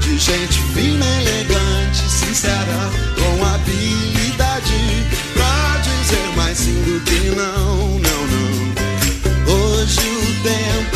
De 0.00 0.16
gente 0.16 0.62
fina, 0.74 1.06
elegante, 1.22 2.08
sincera, 2.08 2.90
com 3.16 3.44
habilidade 3.46 5.06
pra 5.34 5.78
dizer 5.78 6.36
mais 6.36 6.56
sim 6.56 6.82
do 6.82 7.00
que 7.00 7.34
não, 7.34 7.98
não, 7.98 8.26
não. 8.28 8.54
Hoje 9.54 10.00
o 10.00 10.42
tempo 10.44 10.93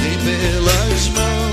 niet 0.00 0.24
meer 0.24 0.60
luisteren. 0.60 1.49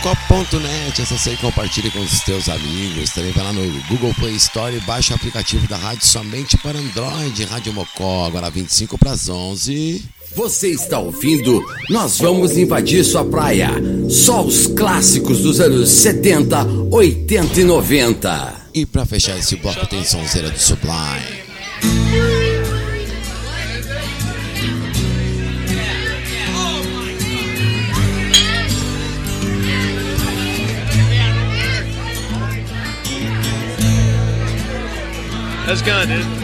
Radiomocó.net, 0.00 1.02
acesse 1.02 1.30
e 1.30 1.36
compartilhe 1.36 1.90
com 1.90 2.00
os 2.00 2.20
teus 2.20 2.48
amigos. 2.48 3.10
Também 3.10 3.32
vai 3.32 3.44
lá 3.44 3.52
no 3.52 3.82
Google 3.88 4.14
Play 4.14 4.34
Store 4.36 4.74
e 4.74 4.80
baixa 4.80 5.12
o 5.12 5.16
aplicativo 5.16 5.68
da 5.68 5.76
rádio 5.76 6.06
somente 6.06 6.56
para 6.58 6.78
Android. 6.78 7.44
Rádio 7.44 7.74
Mocó, 7.74 8.24
agora 8.26 8.50
25 8.50 8.96
para 8.96 9.10
as 9.12 9.28
11. 9.28 10.02
Você 10.34 10.68
está 10.68 10.98
ouvindo? 10.98 11.62
Nós 11.90 12.18
vamos 12.18 12.56
invadir 12.56 13.04
sua 13.04 13.24
praia. 13.24 13.70
Só 14.08 14.42
os 14.42 14.68
clássicos 14.68 15.40
dos 15.40 15.60
anos 15.60 15.90
70, 15.90 16.64
80 16.90 17.60
e 17.60 17.64
90. 17.64 18.54
E 18.72 18.86
para 18.86 19.04
fechar 19.04 19.36
esse 19.38 19.56
bloco 19.56 19.86
tem 19.86 20.02
sonzeira 20.04 20.50
do 20.50 20.58
Sublime. 20.58 21.39
That's 35.70 35.82
good, 35.82 36.08
dude. 36.08 36.39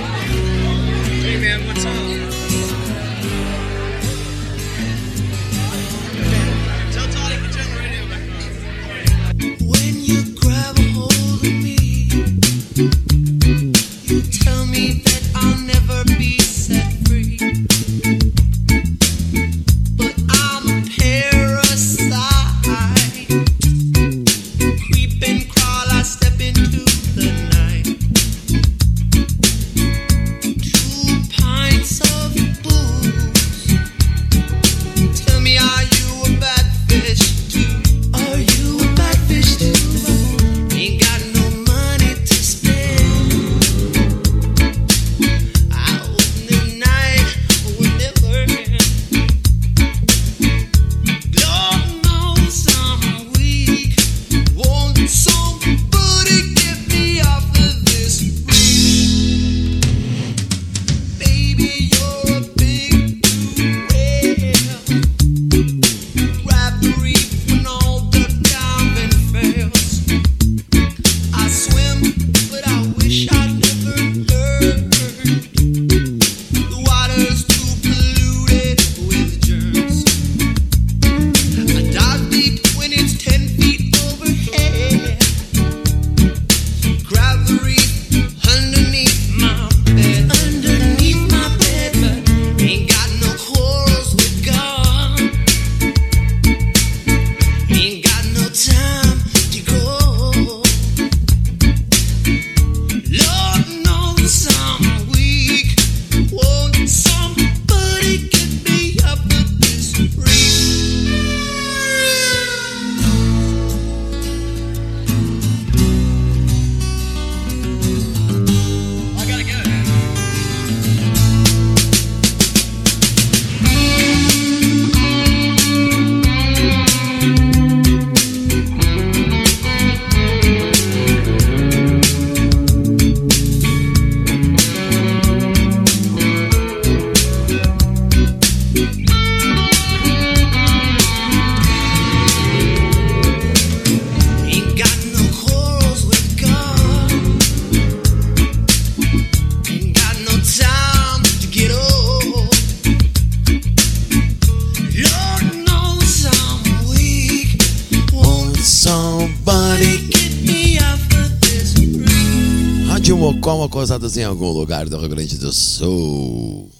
Em 164.18 164.24
algum 164.24 164.50
lugar 164.50 164.88
do 164.88 164.98
Rio 164.98 165.08
Grande 165.08 165.36
do 165.36 165.52
Sul. 165.52 166.70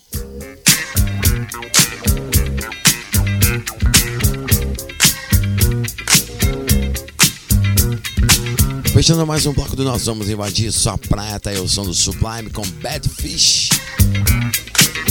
Fechando 8.93 9.27
mais 9.27 9.45
um 9.45 9.53
bloco 9.53 9.77
do 9.77 9.85
Nós 9.85 10.07
Vamos 10.07 10.31
Invadir 10.31 10.73
Sua 10.73 10.97
Praia, 10.97 11.39
tá 11.39 11.51
aí 11.51 11.59
o 11.59 11.69
som 11.69 11.85
do 11.85 11.93
Sublime 11.93 12.49
com 12.51 12.63
Bad 12.81 13.09
Fish. 13.09 13.69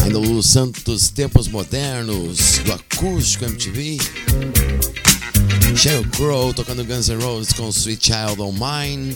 Ainda 0.04 0.20
o 0.20 0.41
Santos 0.41 1.10
Tempos 1.10 1.47
Modernos, 1.47 2.60
do 2.60 2.74
Acústico 2.74 3.45
MTV. 3.45 3.97
Sheryl 5.76 6.10
Crow 6.12 6.54
tocando 6.54 6.84
Guns 6.84 7.10
N' 7.10 7.22
Roses 7.22 7.54
com 7.54 7.70
Sweet 7.70 8.08
Child 8.08 8.41
O' 8.41 8.52
Mine. 8.52 9.16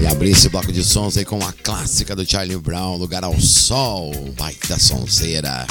E 0.00 0.06
abrir 0.06 0.30
esse 0.30 0.48
bloco 0.48 0.72
de 0.72 0.82
sons 0.82 1.16
aí 1.16 1.24
com 1.24 1.38
a 1.44 1.52
clássica 1.52 2.16
do 2.16 2.28
Charlie 2.28 2.56
Brown, 2.56 2.96
Lugar 2.96 3.24
ao 3.24 3.38
Sol, 3.40 4.12
baita 4.36 4.78
sonzeira. 4.78 5.66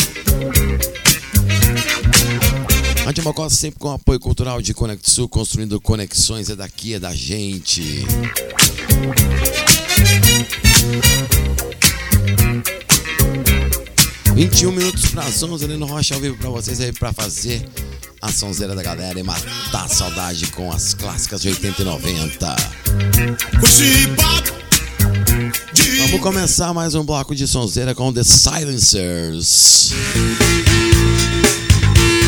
Rádio 3.05 3.23
Mocó 3.23 3.49
sempre 3.49 3.79
com 3.79 3.89
apoio 3.91 4.19
cultural 4.19 4.61
de 4.61 4.73
Conexul, 4.73 5.27
construindo 5.27 5.81
conexões, 5.81 6.49
é 6.49 6.55
daqui, 6.55 6.93
é 6.93 6.99
da 6.99 7.13
gente. 7.13 8.05
E 14.39 14.65
um 14.65 14.71
minutos 14.71 15.07
para 15.07 15.23
as 15.23 15.43
11 15.43 15.65
ali 15.65 15.75
no 15.75 15.85
Rocha 15.85 16.15
ao 16.15 16.21
vivo 16.21 16.37
para 16.37 16.49
vocês 16.49 16.79
aí 16.79 16.93
para 16.93 17.11
fazer 17.11 17.61
a 18.21 18.31
sonzeira 18.31 18.75
da 18.75 18.83
galera 18.83 19.19
e 19.19 19.23
matar 19.23 19.85
a 19.85 19.87
saudade 19.87 20.47
com 20.47 20.71
as 20.71 20.93
clássicas 20.93 21.41
de 21.41 21.49
80 21.49 21.81
e 21.81 21.85
90. 21.85 22.55
Vamos 25.99 26.21
começar 26.21 26.73
mais 26.73 26.95
um 26.95 27.03
bloco 27.03 27.33
de 27.33 27.47
sonzeira 27.47 27.95
com 27.95 28.11
The 28.11 28.23
Silencers. 28.23 29.93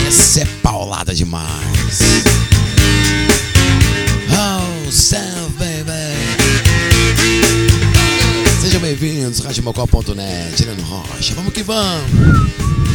Essa 0.08 0.42
é 0.42 0.46
paulada 0.64 1.14
demais. 1.14 2.00
Oh, 4.32 4.92
Sam, 4.92 5.52
baby. 5.58 5.92
Sejam 8.62 8.80
bem-vindos, 8.80 9.40
radiomocó.net, 9.40 10.64
Heleno 10.64 10.84
Rocha. 10.84 11.34
Vamos 11.36 11.54
que 11.54 11.64
vamos. 11.64 12.91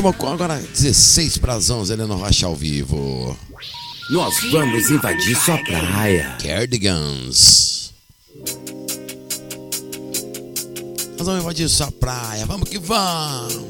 último 0.00 0.28
agora 0.28 0.56
16 0.56 1.38
para 1.38 1.54
as 1.54 1.68
11, 1.68 1.92
Helena 1.92 2.14
Rocha 2.14 2.46
ao 2.46 2.56
vivo. 2.56 3.36
Nós 4.10 4.34
vamos 4.50 4.90
invadir 4.90 5.36
sua 5.36 5.58
praia. 5.58 6.36
Cardigans. 6.42 7.92
Nós 11.18 11.26
vamos 11.26 11.42
invadir 11.42 11.68
sua 11.68 11.92
praia. 11.92 12.46
Vamos 12.46 12.68
que 12.68 12.78
vamos. 12.78 13.69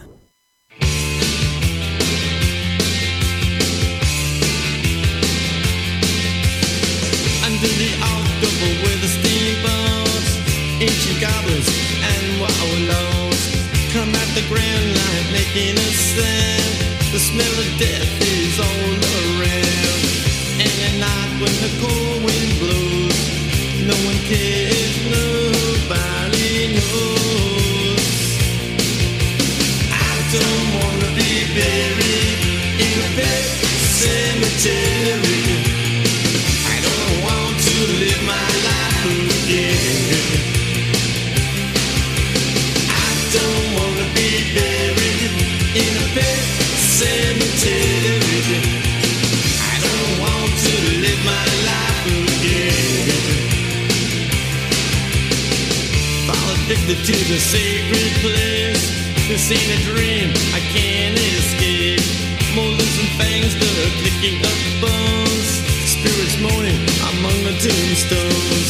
sacred 57.41 58.11
place. 58.21 58.85
This 59.27 59.49
ain't 59.49 59.71
a 59.73 59.79
dream, 59.89 60.29
I 60.53 60.61
can't 60.75 61.17
escape. 61.17 62.05
Molars 62.53 62.95
and 63.01 63.11
fangs, 63.17 63.53
the 63.57 63.71
clicking 63.99 64.37
of 64.45 64.57
bones. 64.83 65.49
Spirits 65.89 66.37
moaning 66.37 66.81
among 67.09 67.37
the 67.43 67.55
tombstones. 67.57 68.60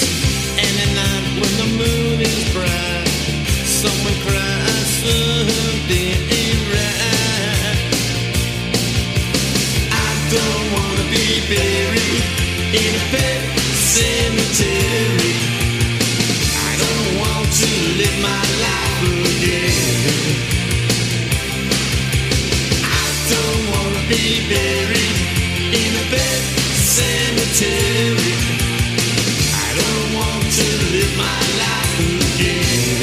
to 30.52 30.64
live 30.92 31.16
my 31.18 31.40
life 31.62 32.36
again. 32.36 33.01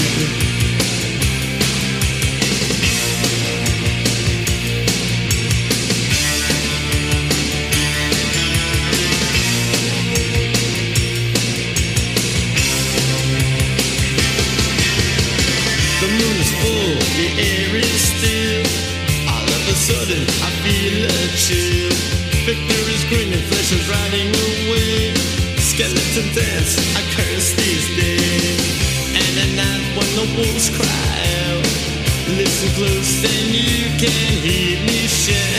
shit. 35.28 35.57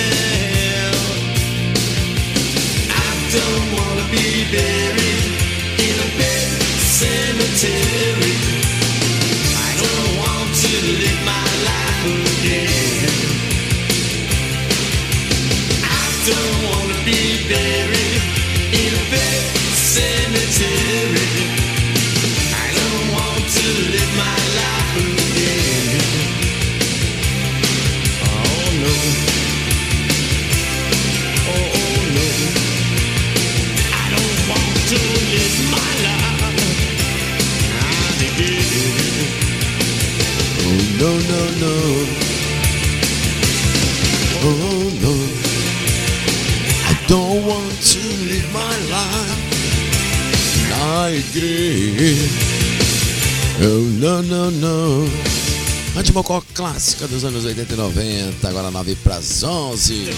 clássica 56.79 57.09
dos 57.09 57.25
anos 57.25 57.43
80 57.43 57.73
e 57.73 57.75
90, 57.75 58.47
agora 58.47 58.71
9 58.71 58.95
para 59.03 59.17
as 59.17 59.43
11. 59.43 60.13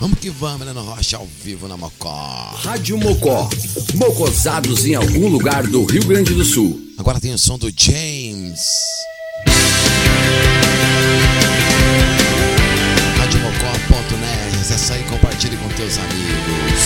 Vamos 0.00 0.18
que 0.18 0.28
vamos, 0.30 0.62
Helena 0.62 0.80
Rocha, 0.80 1.16
ao 1.16 1.28
vivo 1.44 1.68
na 1.68 1.76
Mocó. 1.76 2.52
Rádio 2.60 2.98
Mocó, 2.98 3.48
mocosados 3.94 4.84
em 4.84 4.96
algum 4.96 5.28
lugar 5.28 5.64
do 5.68 5.84
Rio 5.84 6.04
Grande 6.06 6.34
do 6.34 6.44
Sul. 6.44 6.80
Agora 6.98 7.20
tem 7.20 7.32
o 7.32 7.38
som 7.38 7.56
do 7.56 7.70
James. 7.70 8.58
Radiomocó.net, 13.18 14.74
essa 14.74 14.94
é 14.94 14.96
aí 14.96 15.04
compartilhe 15.04 15.56
com 15.56 15.68
teus 15.68 15.98
amigos. 15.98 16.82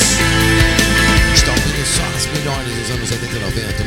Estão 1.34 1.54
ouvindo 1.54 1.86
só 1.86 2.02
as 2.14 2.26
melhores 2.36 2.76
dos 2.80 2.90
anos 2.90 3.10
80 3.10 3.34
e 3.34 3.40
90, 3.40 3.84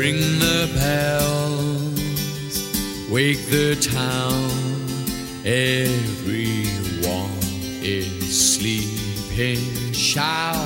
Ring 0.00 0.22
the 0.38 0.64
bells, 0.76 2.00
wake 3.10 3.44
the 3.50 3.76
town. 3.76 4.50
Everyone 5.44 7.36
is 7.82 8.08
sleeping. 8.32 9.92
Shout 9.92 10.56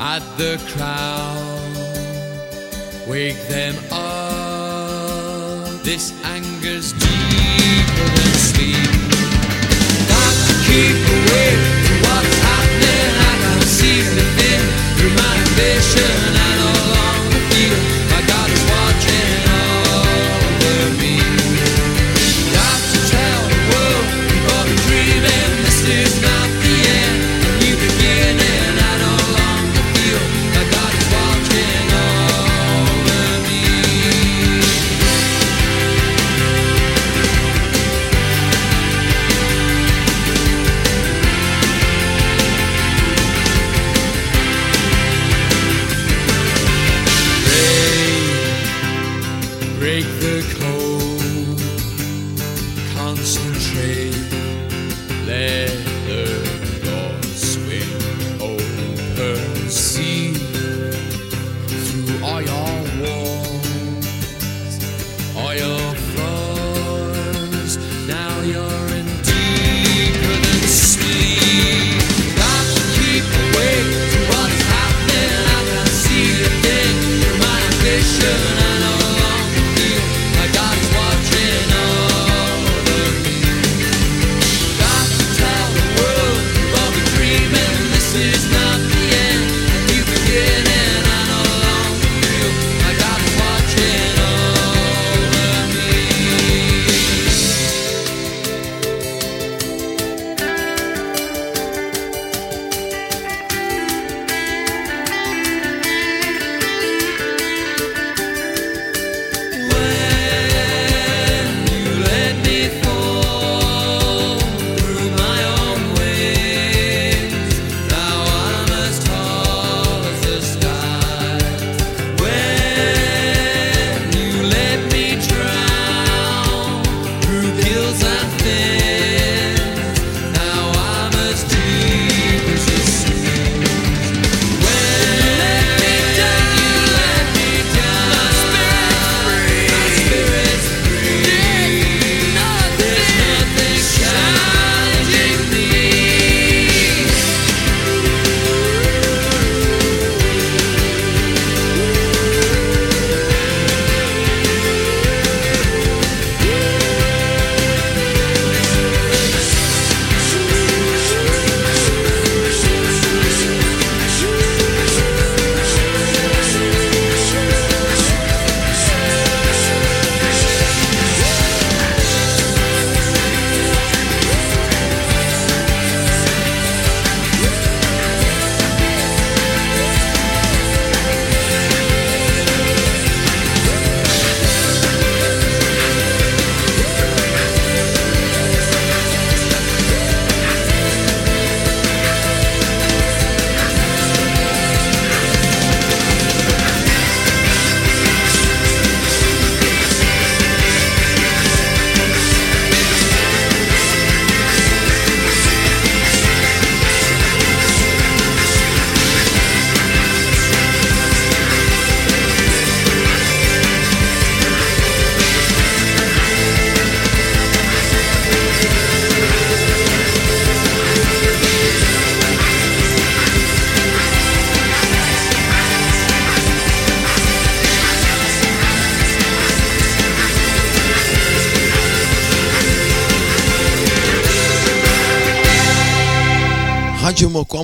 at 0.00 0.22
the 0.36 0.58
crowd, 0.74 1.76
wake 3.06 3.46
them 3.46 3.76
up. 3.92 5.68
This 5.84 6.12
anger's 6.24 6.92
deeper 6.92 8.08
than 8.16 8.34
sleep. 8.50 8.90
Got 10.10 10.34
to 10.48 10.54
keep 10.66 10.98
awake 11.16 11.62
from 11.86 11.98
what's 12.02 12.36
happening. 12.50 13.10
I 13.30 13.32
can 13.42 13.60
see 13.62 14.02
the 14.02 14.26
thing 14.38 14.62
through 14.96 15.14
my 15.14 15.36
vision. 15.54 16.43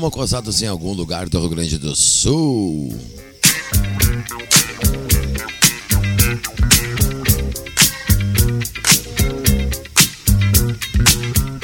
Mocó 0.00 0.20
Mocosados 0.20 0.62
em 0.62 0.66
algum 0.66 0.94
lugar 0.94 1.28
do 1.28 1.38
Rio 1.38 1.50
Grande 1.50 1.76
do 1.76 1.94
Sul. 1.94 2.98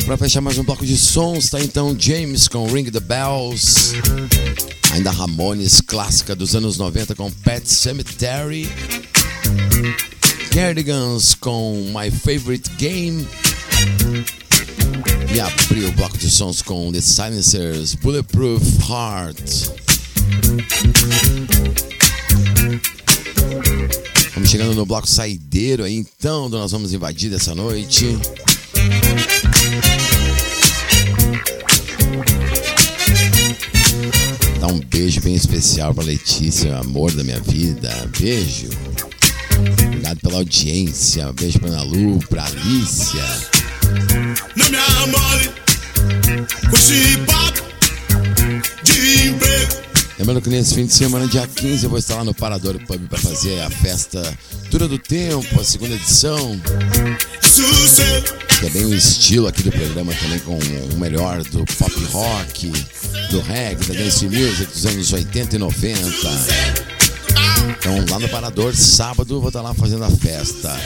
Para 0.05 0.19
fechar 0.19 0.43
mais 0.43 0.59
um 0.59 0.65
bloco 0.65 0.85
de 0.85 0.99
sons, 0.99 1.49
tá 1.49 1.59
então 1.61 1.97
James 1.99 2.47
com 2.47 2.67
Ring 2.67 2.91
the 2.91 3.01
Bells. 3.01 3.95
Ainda 4.93 5.11
Ramones, 5.11 5.81
clássica 5.81 6.37
dos 6.37 6.55
anos 6.55 6.77
90 6.77 7.15
com 7.15 7.31
Pet 7.31 7.67
Cemetery. 7.67 8.69
Cardigans 10.53 11.35
com 11.35 11.91
My 11.95 12.11
Favorite 12.11 12.69
Game. 12.77 13.27
E 15.37 15.85
o 15.85 15.93
bloco 15.93 16.17
de 16.17 16.31
sons 16.31 16.63
com 16.63 16.91
The 16.91 17.03
Silencers, 17.03 17.95
Bulletproof 17.97 18.63
Heart. 18.89 19.69
Vamos 24.33 24.49
chegando 24.49 24.75
no 24.75 24.87
bloco 24.87 25.07
saideiro 25.07 25.85
aí, 25.85 25.95
então, 25.95 26.49
nós 26.49 26.73
vamos 26.73 26.95
invadir 26.95 27.29
dessa 27.29 27.55
noite. 27.55 28.19
Dá 34.59 34.69
um 34.69 34.81
beijo 34.81 35.21
bem 35.21 35.35
especial 35.35 35.93
pra 35.93 36.03
Letícia, 36.03 36.79
amor 36.79 37.13
da 37.13 37.23
minha 37.23 37.41
vida. 37.41 37.93
Beijo. 38.19 38.71
Obrigado 39.85 40.19
pela 40.21 40.37
audiência. 40.39 41.31
Beijo 41.35 41.59
pra 41.59 41.69
Ana 41.69 41.83
Lu, 41.83 42.19
pra 42.21 42.43
Alicia. 42.43 43.23
Amole 45.07 45.53
com 46.69 46.77
esse 46.77 47.17
papo 47.19 47.63
de 48.83 49.29
emprego. 49.29 49.77
Lembrando 50.19 50.43
que 50.43 50.49
nesse 50.49 50.75
fim 50.75 50.87
de 50.87 50.95
semana, 50.95 51.29
dia 51.29 51.47
15, 51.47 51.85
eu 51.85 51.91
vou 51.91 51.99
estar 51.99 52.17
lá 52.17 52.25
no 52.25 52.35
Parador 52.35 52.77
Pub 52.87 53.09
para 53.09 53.19
fazer 53.19 53.61
a 53.61 53.71
festa 53.71 54.37
Dura 54.69 54.89
do 54.89 54.99
Tempo, 54.99 55.61
a 55.61 55.63
segunda 55.65 55.95
edição. 55.95 56.61
Sossego, 57.41 58.27
Que 58.59 58.67
é 58.67 58.71
bem 58.71 58.85
o 58.87 58.95
estilo 58.95 59.47
aqui 59.47 59.63
do 59.63 59.71
programa 59.71 60.13
também, 60.15 60.41
com 60.41 60.59
o 60.59 60.99
melhor 60.99 61.45
do 61.45 61.65
pop 61.79 62.05
rock, 62.07 62.73
do 63.31 63.41
reggae, 63.43 63.87
da 63.87 63.95
dance 63.95 64.27
music 64.27 64.73
dos 64.73 64.87
anos 64.87 65.13
80 65.13 65.55
e 65.55 65.59
90. 65.59 66.01
Então, 67.79 68.05
lá 68.11 68.19
no 68.19 68.29
Parador, 68.29 68.75
sábado, 68.75 69.35
eu 69.35 69.41
vou 69.41 69.51
estar 69.51 69.63
lá 69.63 69.73
fazendo 69.73 70.03
a 70.03 70.11
festa. 70.11 70.77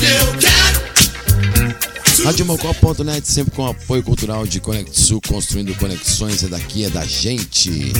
eu 0.00 0.38
quero. 0.38 1.91
RadioMocó.net 2.24 3.26
sempre 3.26 3.52
com 3.52 3.66
apoio 3.66 4.00
cultural 4.02 4.46
de 4.46 4.60
Conexul, 4.60 5.20
construindo 5.26 5.74
conexões, 5.74 6.44
é 6.44 6.48
daqui, 6.48 6.84
é 6.84 6.90
da 6.90 7.04
gente. 7.04 7.92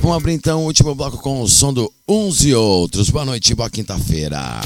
Vamos 0.00 0.16
abrir 0.16 0.32
então 0.32 0.62
o 0.62 0.66
último 0.66 0.94
bloco 0.96 1.18
com 1.18 1.40
o 1.40 1.48
som 1.48 1.72
do 1.72 1.90
Uns 2.08 2.44
e 2.44 2.52
Outros. 2.52 3.08
Boa 3.08 3.24
noite, 3.24 3.54
boa 3.54 3.70
quinta-feira. 3.70 4.60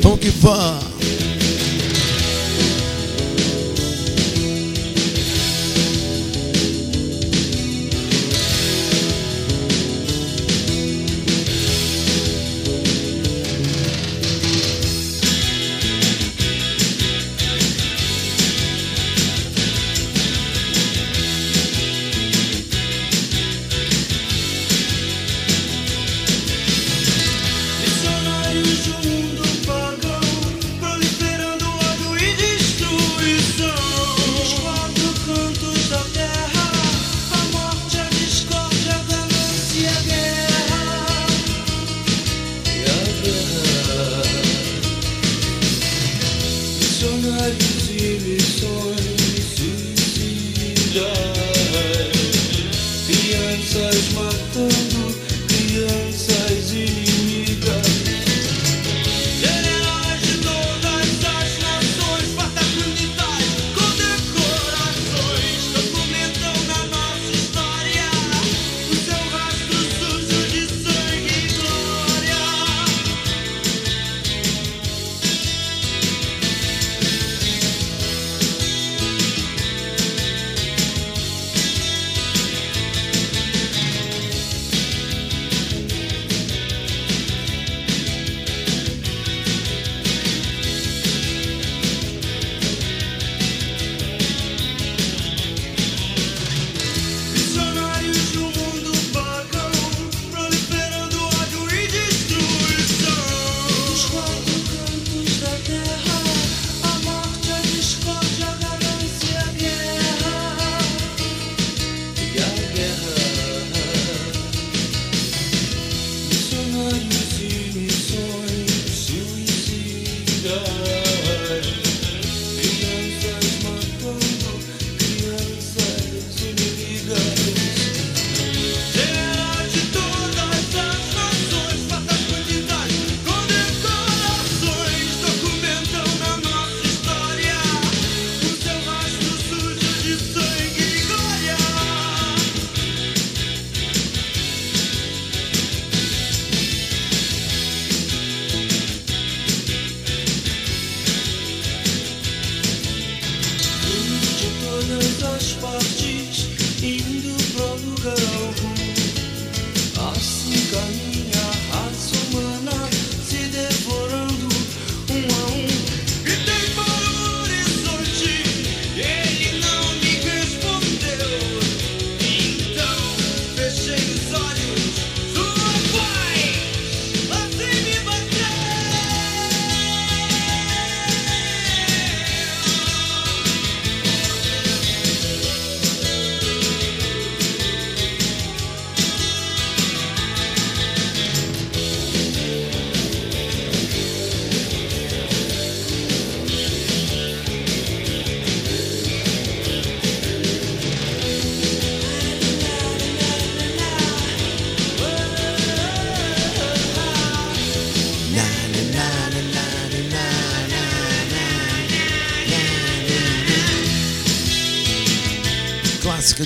Vamos 0.00 0.18
que 0.20 0.30
vamos! 0.30 0.99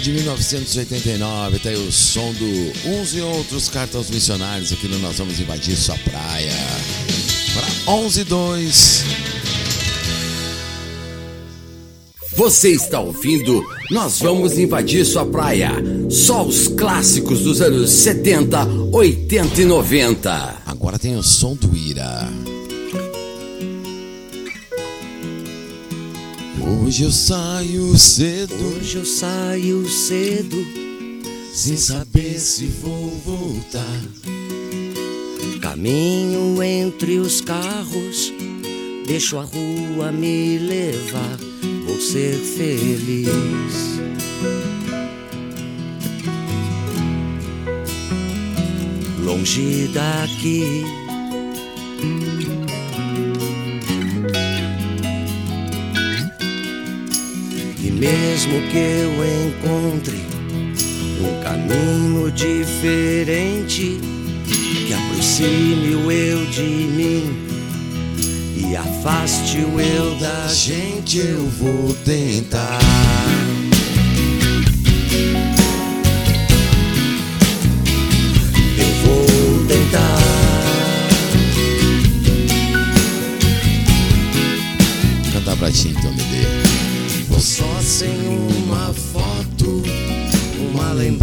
De 0.04 0.12
1989. 0.12 1.58
Tá 1.60 1.70
aí 1.70 1.76
o 1.76 1.90
som 1.90 2.30
do 2.34 2.90
Uns 2.90 3.14
e 3.14 3.22
Outros 3.22 3.70
Cartões 3.70 4.10
Missionários 4.10 4.70
aqui 4.70 4.86
no 4.86 4.98
Nós 4.98 5.16
Vamos 5.16 5.40
Invadir 5.40 5.74
Sua 5.76 5.96
Praia. 5.96 6.52
Para 7.54 7.92
11 7.94 8.20
e 8.20 8.24
2. 8.24 9.04
Você 12.36 12.72
está 12.72 13.00
ouvindo 13.00 13.64
Nós 13.90 14.20
Vamos 14.20 14.58
Invadir 14.58 15.06
Sua 15.06 15.24
Praia. 15.24 15.72
Só 16.10 16.44
os 16.44 16.68
clássicos 16.68 17.40
dos 17.40 17.62
anos 17.62 17.88
70, 17.88 18.62
80 18.92 19.62
e 19.62 19.64
90. 19.64 20.62
Agora 20.66 20.98
tem 20.98 21.16
o 21.16 21.22
som 21.22 21.54
do 21.54 21.74
Ira. 21.74 22.28
Hoje 26.66 27.04
eu 27.04 27.12
saio 27.12 27.98
cedo, 27.98 28.54
Hoje 28.54 28.96
eu 28.96 29.04
saio 29.04 29.86
cedo, 29.86 30.56
sem 31.52 31.76
saber 31.76 32.38
se 32.40 32.64
vou 32.64 33.10
voltar. 33.22 34.00
caminho 35.60 36.62
entre 36.62 37.18
os 37.18 37.42
carros, 37.42 38.32
deixo 39.06 39.36
a 39.36 39.42
rua 39.42 40.10
me 40.10 40.56
levar, 40.56 41.38
vou 41.86 42.00
ser 42.00 42.34
feliz. 42.38 43.28
Longe 49.22 49.88
daqui. 49.88 51.03
Mesmo 58.04 58.60
que 58.70 58.76
eu 58.76 59.12
encontre 59.46 60.26
um 61.22 61.42
caminho 61.42 62.30
diferente 62.32 63.98
que 64.46 64.92
aproxime 64.92 65.94
o 65.94 66.12
eu 66.12 66.44
de 66.44 66.60
mim 66.60 67.34
e 68.56 68.76
afaste 68.76 69.56
o 69.58 69.80
eu 69.80 70.14
da 70.16 70.48
gente, 70.48 71.16
eu 71.18 71.46
vou 71.48 71.94
tentar. 72.04 72.78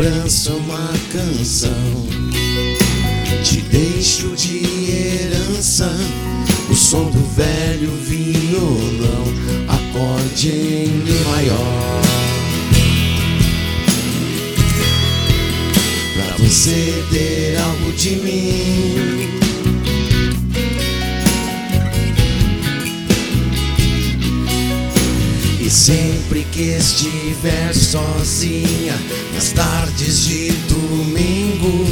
Lembrança, 0.02 0.52
uma 0.54 0.92
canção. 1.12 1.70
Te 3.44 3.62
deixo 3.62 4.36
de 4.36 4.64
herança 4.90 5.96
o 6.70 6.76
som 6.76 7.10
do 7.12 7.24
velho 7.36 7.92
violão, 7.98 9.24
acorde 9.68 10.50
em 10.50 10.88
Mi 10.88 11.20
maior. 11.30 12.02
Pra 16.16 16.46
você 16.46 17.04
ter 17.12 17.58
algo 17.60 17.92
de 17.94 18.16
mim. 18.16 19.41
Sempre 25.72 26.44
que 26.52 26.64
estiver 26.64 27.74
sozinha, 27.74 28.94
nas 29.34 29.52
tardes 29.54 30.26
de 30.26 30.52
domingo, 30.68 31.88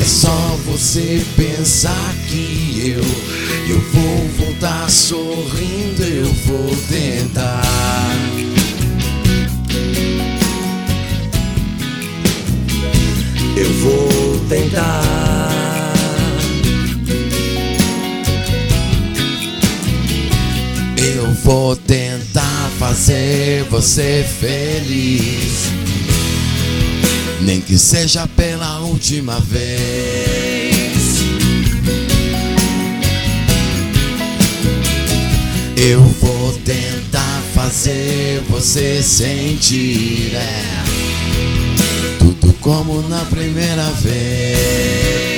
é 0.00 0.04
só 0.04 0.56
você 0.64 1.20
pensar 1.36 2.14
que 2.28 2.94
eu, 2.96 3.74
eu 3.74 3.80
vou 3.92 4.46
voltar 4.46 4.88
sorrindo, 4.88 6.04
eu 6.04 6.32
vou 6.46 6.76
tentar. 6.88 7.62
Eu 13.56 13.72
vou 13.74 14.38
tentar. 14.48 15.02
Eu 20.96 21.34
vou 21.42 21.74
tentar 21.74 21.89
fazer 22.90 23.62
você 23.70 24.26
feliz. 24.40 25.70
Nem 27.40 27.60
que 27.60 27.78
seja 27.78 28.26
pela 28.26 28.80
última 28.80 29.38
vez. 29.38 30.90
Eu 35.76 36.02
vou 36.20 36.52
tentar 36.64 37.42
fazer 37.54 38.42
você 38.50 39.00
sentir 39.04 40.34
é, 40.34 40.64
tudo 42.18 42.52
como 42.54 43.02
na 43.08 43.24
primeira 43.26 43.88
vez. 44.02 45.29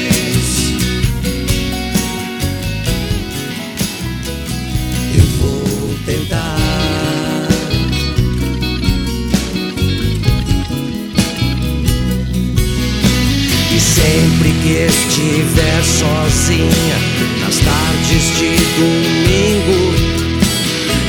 Sempre 14.02 14.50
que 14.62 14.86
estiver 14.86 15.84
sozinha, 15.84 16.98
nas 17.40 17.56
tardes 17.60 18.36
de 18.36 18.56
domingo, 18.76 19.94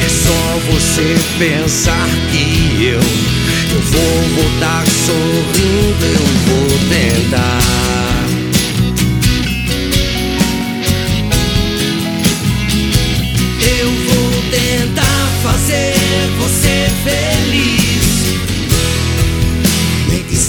é 0.04 0.10
só 0.10 0.60
você 0.72 1.16
pensar 1.40 2.08
que 2.32 2.86
eu, 2.86 3.00
eu 3.74 3.82
vou 3.82 4.44
voltar 4.44 4.86
sorrindo, 4.86 6.06
eu 6.06 6.26
vou 6.46 6.68
tentar. 6.90 7.93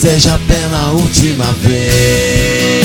Seja 0.04 0.38
pela 0.46 0.90
última 0.90 1.50
vez. 1.62 2.84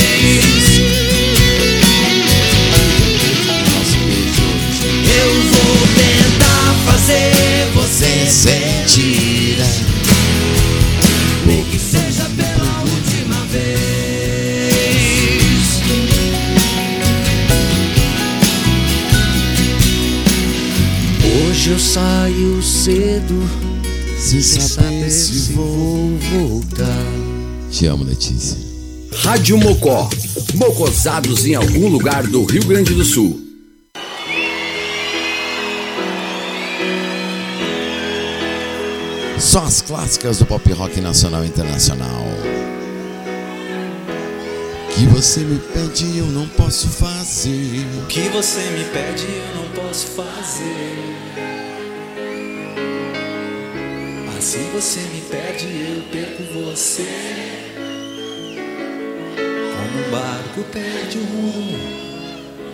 Eu 5.04 5.32
vou 5.52 5.78
tentar 5.98 6.76
fazer 6.86 7.68
você 7.74 8.26
sentir. 8.26 9.58
Que 11.70 11.78
seja 11.78 12.26
pela 12.38 12.84
última 12.84 13.46
vez. 13.52 14.64
Hoje 21.50 21.70
eu 21.72 21.80
saio 21.80 22.64
cedo, 22.64 23.50
sem 24.18 24.42
saber 24.42 25.12
se 25.12 25.52
vou 25.54 26.18
voltar. 26.32 26.99
Te 27.80 27.88
amo, 27.88 28.04
Letícia. 28.04 28.58
Rádio 29.24 29.58
Mocó. 29.58 30.10
Mocosados 30.54 31.46
em 31.46 31.56
algum 31.56 31.88
lugar 31.88 32.28
do 32.28 32.44
Rio 32.44 32.66
Grande 32.66 32.94
do 32.94 33.06
Sul. 33.06 33.40
Só 39.40 39.64
as 39.64 39.82
clássicas 39.82 40.40
do 40.40 40.46
pop 40.46 40.70
rock 40.74 41.00
nacional 41.00 41.46
e 41.46 41.48
internacional. 41.48 42.26
Que 44.94 45.06
você 45.06 45.40
me 45.40 45.58
pede 45.58 46.18
eu 46.18 46.26
não 46.26 46.50
posso 46.50 46.90
fazer. 46.90 47.86
O 48.04 48.08
que 48.08 48.28
você 48.28 48.60
me 48.72 48.84
pede 48.92 49.24
eu 49.24 49.56
não 49.56 49.86
posso 49.86 50.06
fazer. 50.08 51.00
Mas 54.26 54.44
se 54.44 54.58
você 54.74 55.00
me 55.00 55.22
pede, 55.22 55.66
eu 55.66 56.04
perco 56.12 56.44
você. 56.66 57.59
Como 59.90 60.06
um 60.06 60.12
barco 60.12 60.64
perde 60.72 61.18
o 61.18 61.24
rumo, 61.24 61.80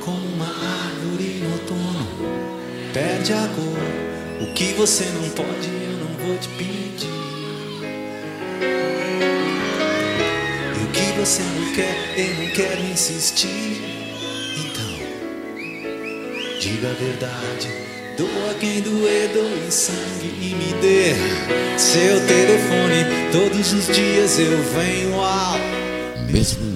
como 0.03 0.27
uma 0.35 0.47
árvore 0.47 1.41
no 1.41 1.51
outono, 1.53 2.07
perde 2.91 3.31
a 3.31 3.47
cor. 3.55 4.45
O 4.45 4.53
que 4.53 4.73
você 4.73 5.05
não 5.05 5.29
pode, 5.29 5.69
eu 5.69 5.97
não 5.97 6.07
vou 6.25 6.37
te 6.37 6.49
pedir. 6.49 7.07
E 10.75 10.83
o 10.83 10.87
que 10.91 11.17
você 11.17 11.41
não 11.41 11.73
quer, 11.73 11.95
eu 12.17 12.43
não 12.43 12.51
quero 12.53 12.81
insistir. 12.91 13.81
Então, 14.57 14.99
diga 16.59 16.89
a 16.89 16.93
verdade. 16.93 17.69
Doa 18.17 18.53
quem 18.59 18.81
doer, 18.81 19.29
doe 19.29 19.71
sangue 19.71 20.33
e 20.41 20.55
me 20.55 20.73
dê 20.81 21.15
Seu 21.77 22.25
telefone, 22.27 23.05
todos 23.31 23.73
os 23.73 23.87
dias 23.87 24.39
eu 24.39 24.57
venho 24.73 25.19
ao 25.21 25.59
mesmo 26.31 26.74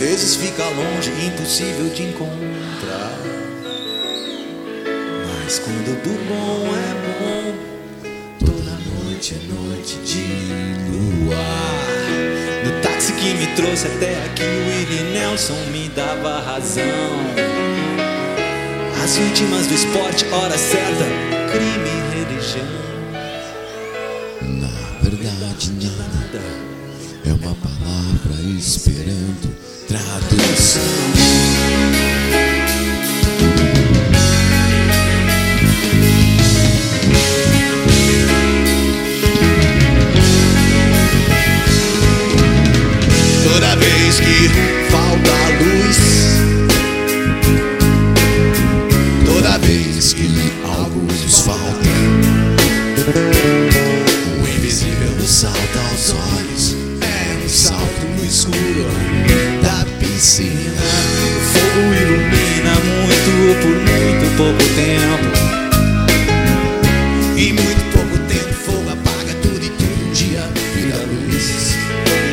vezes 0.00 0.34
fica 0.34 0.64
longe, 0.64 1.10
impossível 1.26 1.90
de 1.90 2.04
encontrar. 2.04 3.18
Mas 5.26 5.58
quando 5.58 6.02
do 6.02 6.14
bom 6.26 6.66
é 6.74 6.94
bom, 7.20 7.54
toda 8.46 8.78
noite 8.96 9.34
é 9.34 9.38
noite 9.52 9.96
de 9.96 10.24
luar. 10.90 11.84
No 12.64 12.80
táxi 12.80 13.12
que 13.12 13.34
me 13.34 13.46
trouxe 13.54 13.88
até 13.88 14.14
aqui, 14.24 14.42
o 14.42 14.68
Willie 14.70 15.12
Nelson 15.12 15.60
me 15.70 15.90
dava 15.90 16.40
razão. 16.40 16.82
As 19.04 19.18
vítimas 19.18 19.66
do 19.66 19.74
esporte, 19.74 20.24
hora 20.32 20.56
certa, 20.56 21.04
crime 21.52 21.90
e 21.90 22.24
religião. 22.24 22.64
Na 24.40 25.00
verdade, 25.02 25.72
nada 25.72 26.69
é 27.24 27.32
uma 27.32 27.54
palavra 27.54 28.40
esperando 28.56 29.54
tradução. 29.88 30.80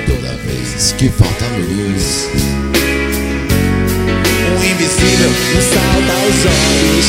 Toda 0.06 0.36
vez 0.38 0.94
que 0.98 1.10
falta 1.10 1.46
luz, 1.58 2.28
O 4.50 4.64
invisível 4.64 5.30
nos 5.56 5.66
salta 5.66 6.14
aos 6.14 6.46
olhos. 6.46 7.08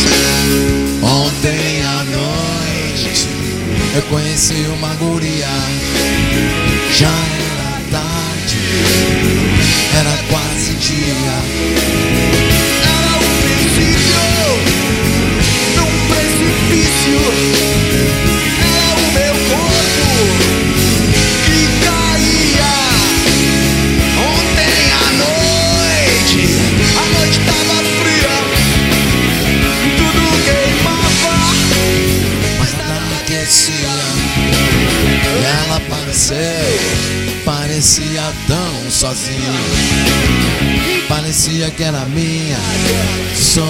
Ontem 1.02 1.82
à 1.82 2.04
noite 2.04 3.28
eu 3.94 4.02
conheci 4.02 4.66
uma 4.76 4.94
guria. 4.94 5.48
Já 6.96 7.08
era 7.08 7.80
tarde, 7.90 8.58
era 9.98 10.14
quase 10.30 10.72
dia. 10.74 11.36
era 12.84 13.12
um 13.16 13.30
princípio 13.42 14.24
num 15.76 15.92
precipício. 16.08 17.77
Parecia 37.98 38.32
tão 38.46 38.90
sozinha. 38.90 39.38
Parecia 41.08 41.70
que 41.70 41.82
era 41.82 42.04
minha 42.06 42.56
solidão. 43.34 43.68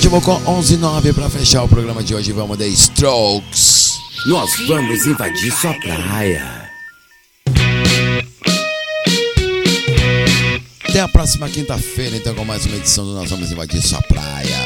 Rádio 0.00 0.12
Mocó 0.12 0.38
119 0.38 1.12
para 1.12 1.28
fechar 1.28 1.62
o 1.62 1.68
programa 1.68 2.02
de 2.02 2.14
hoje. 2.14 2.32
Vamos 2.32 2.56
de 2.56 2.66
Strokes. 2.68 3.98
Nós 4.24 4.50
vamos 4.66 5.04
invadir 5.04 5.52
sua 5.52 5.74
praia. 5.74 6.70
Até 10.88 11.00
a 11.00 11.08
próxima 11.08 11.50
quinta-feira, 11.50 12.16
então, 12.16 12.34
com 12.34 12.46
mais 12.46 12.64
uma 12.64 12.76
edição 12.76 13.04
do 13.04 13.12
Nós 13.12 13.28
Vamos 13.28 13.52
Invadir 13.52 13.82
Sua 13.82 14.00
Praia. 14.00 14.56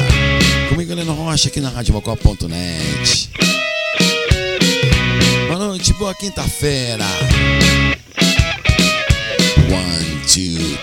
Comigo, 0.69 0.93
Heleno 0.93 1.13
Rocha, 1.15 1.49
aqui 1.49 1.61
na 1.61 1.69
RádioMocó.net. 1.69 3.31
Boa 5.49 5.59
noite, 5.59 5.93
boa 5.95 6.15
quinta-feira. 6.15 7.07
One, 9.69 10.21
two, 10.29 10.74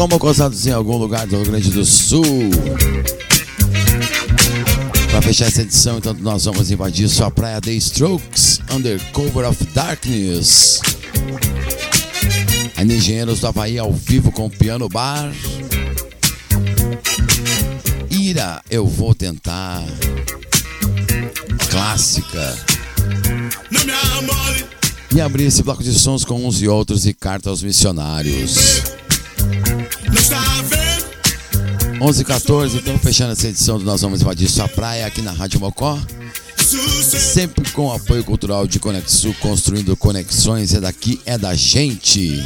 Rádio 0.00 0.08
Mocó, 0.08 0.08
mocosados 0.08 0.66
em 0.66 0.72
algum 0.72 0.96
lugar 0.96 1.26
do 1.26 1.36
Rio 1.36 1.46
Grande 1.46 1.70
do 1.70 1.84
Sul. 1.84 2.24
Para 5.10 5.20
fechar 5.20 5.46
essa 5.46 5.60
edição, 5.60 5.98
então, 5.98 6.14
nós 6.14 6.44
vamos 6.46 6.70
invadir 6.70 7.08
sua 7.08 7.30
praia 7.30 7.60
The 7.60 7.72
Strokes, 7.72 8.60
Under 8.72 8.98
Cover 9.12 9.46
of 9.46 9.62
Darkness. 9.74 10.80
Ainda 12.76 12.94
Engenheiros 12.94 13.40
do 13.40 13.48
Havaí 13.48 13.78
ao 13.78 13.92
vivo 13.92 14.32
com 14.32 14.46
o 14.46 14.50
Piano 14.50 14.88
Bar. 14.88 15.32
Ira, 18.10 18.62
eu 18.70 18.86
vou 18.86 19.14
tentar. 19.14 19.84
Clássica. 21.68 22.56
E 25.14 25.20
abrir 25.20 25.44
esse 25.44 25.62
bloco 25.62 25.82
de 25.82 25.92
sons 25.92 26.24
com 26.24 26.46
uns 26.46 26.62
e 26.62 26.68
outros 26.68 27.04
e 27.04 27.12
carta 27.12 27.50
aos 27.50 27.62
missionários. 27.62 28.99
11 32.00 32.22
e 32.22 32.24
14, 32.24 32.78
então 32.78 32.98
fechando 32.98 33.32
essa 33.32 33.46
edição 33.46 33.78
do 33.78 33.84
Nós 33.84 34.00
Vamos 34.00 34.22
Invadir 34.22 34.48
Sua 34.48 34.66
Praia 34.66 35.04
aqui 35.04 35.20
na 35.20 35.32
Rádio 35.32 35.60
Mocó. 35.60 36.00
Sempre 36.56 37.70
com 37.72 37.92
apoio 37.92 38.24
cultural 38.24 38.66
de 38.66 38.78
Conexul, 38.78 39.34
construindo 39.34 39.94
conexões. 39.96 40.72
É 40.72 40.80
daqui, 40.80 41.20
é 41.26 41.36
da 41.36 41.54
gente. 41.54 42.42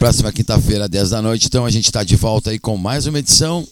Próxima 0.00 0.32
quinta-feira, 0.32 0.88
10 0.88 1.10
da 1.10 1.22
noite, 1.22 1.46
então 1.46 1.64
a 1.64 1.70
gente 1.70 1.84
está 1.84 2.02
de 2.02 2.16
volta 2.16 2.50
aí 2.50 2.58
com 2.58 2.76
mais 2.76 3.06
uma 3.06 3.20
edição. 3.20 3.64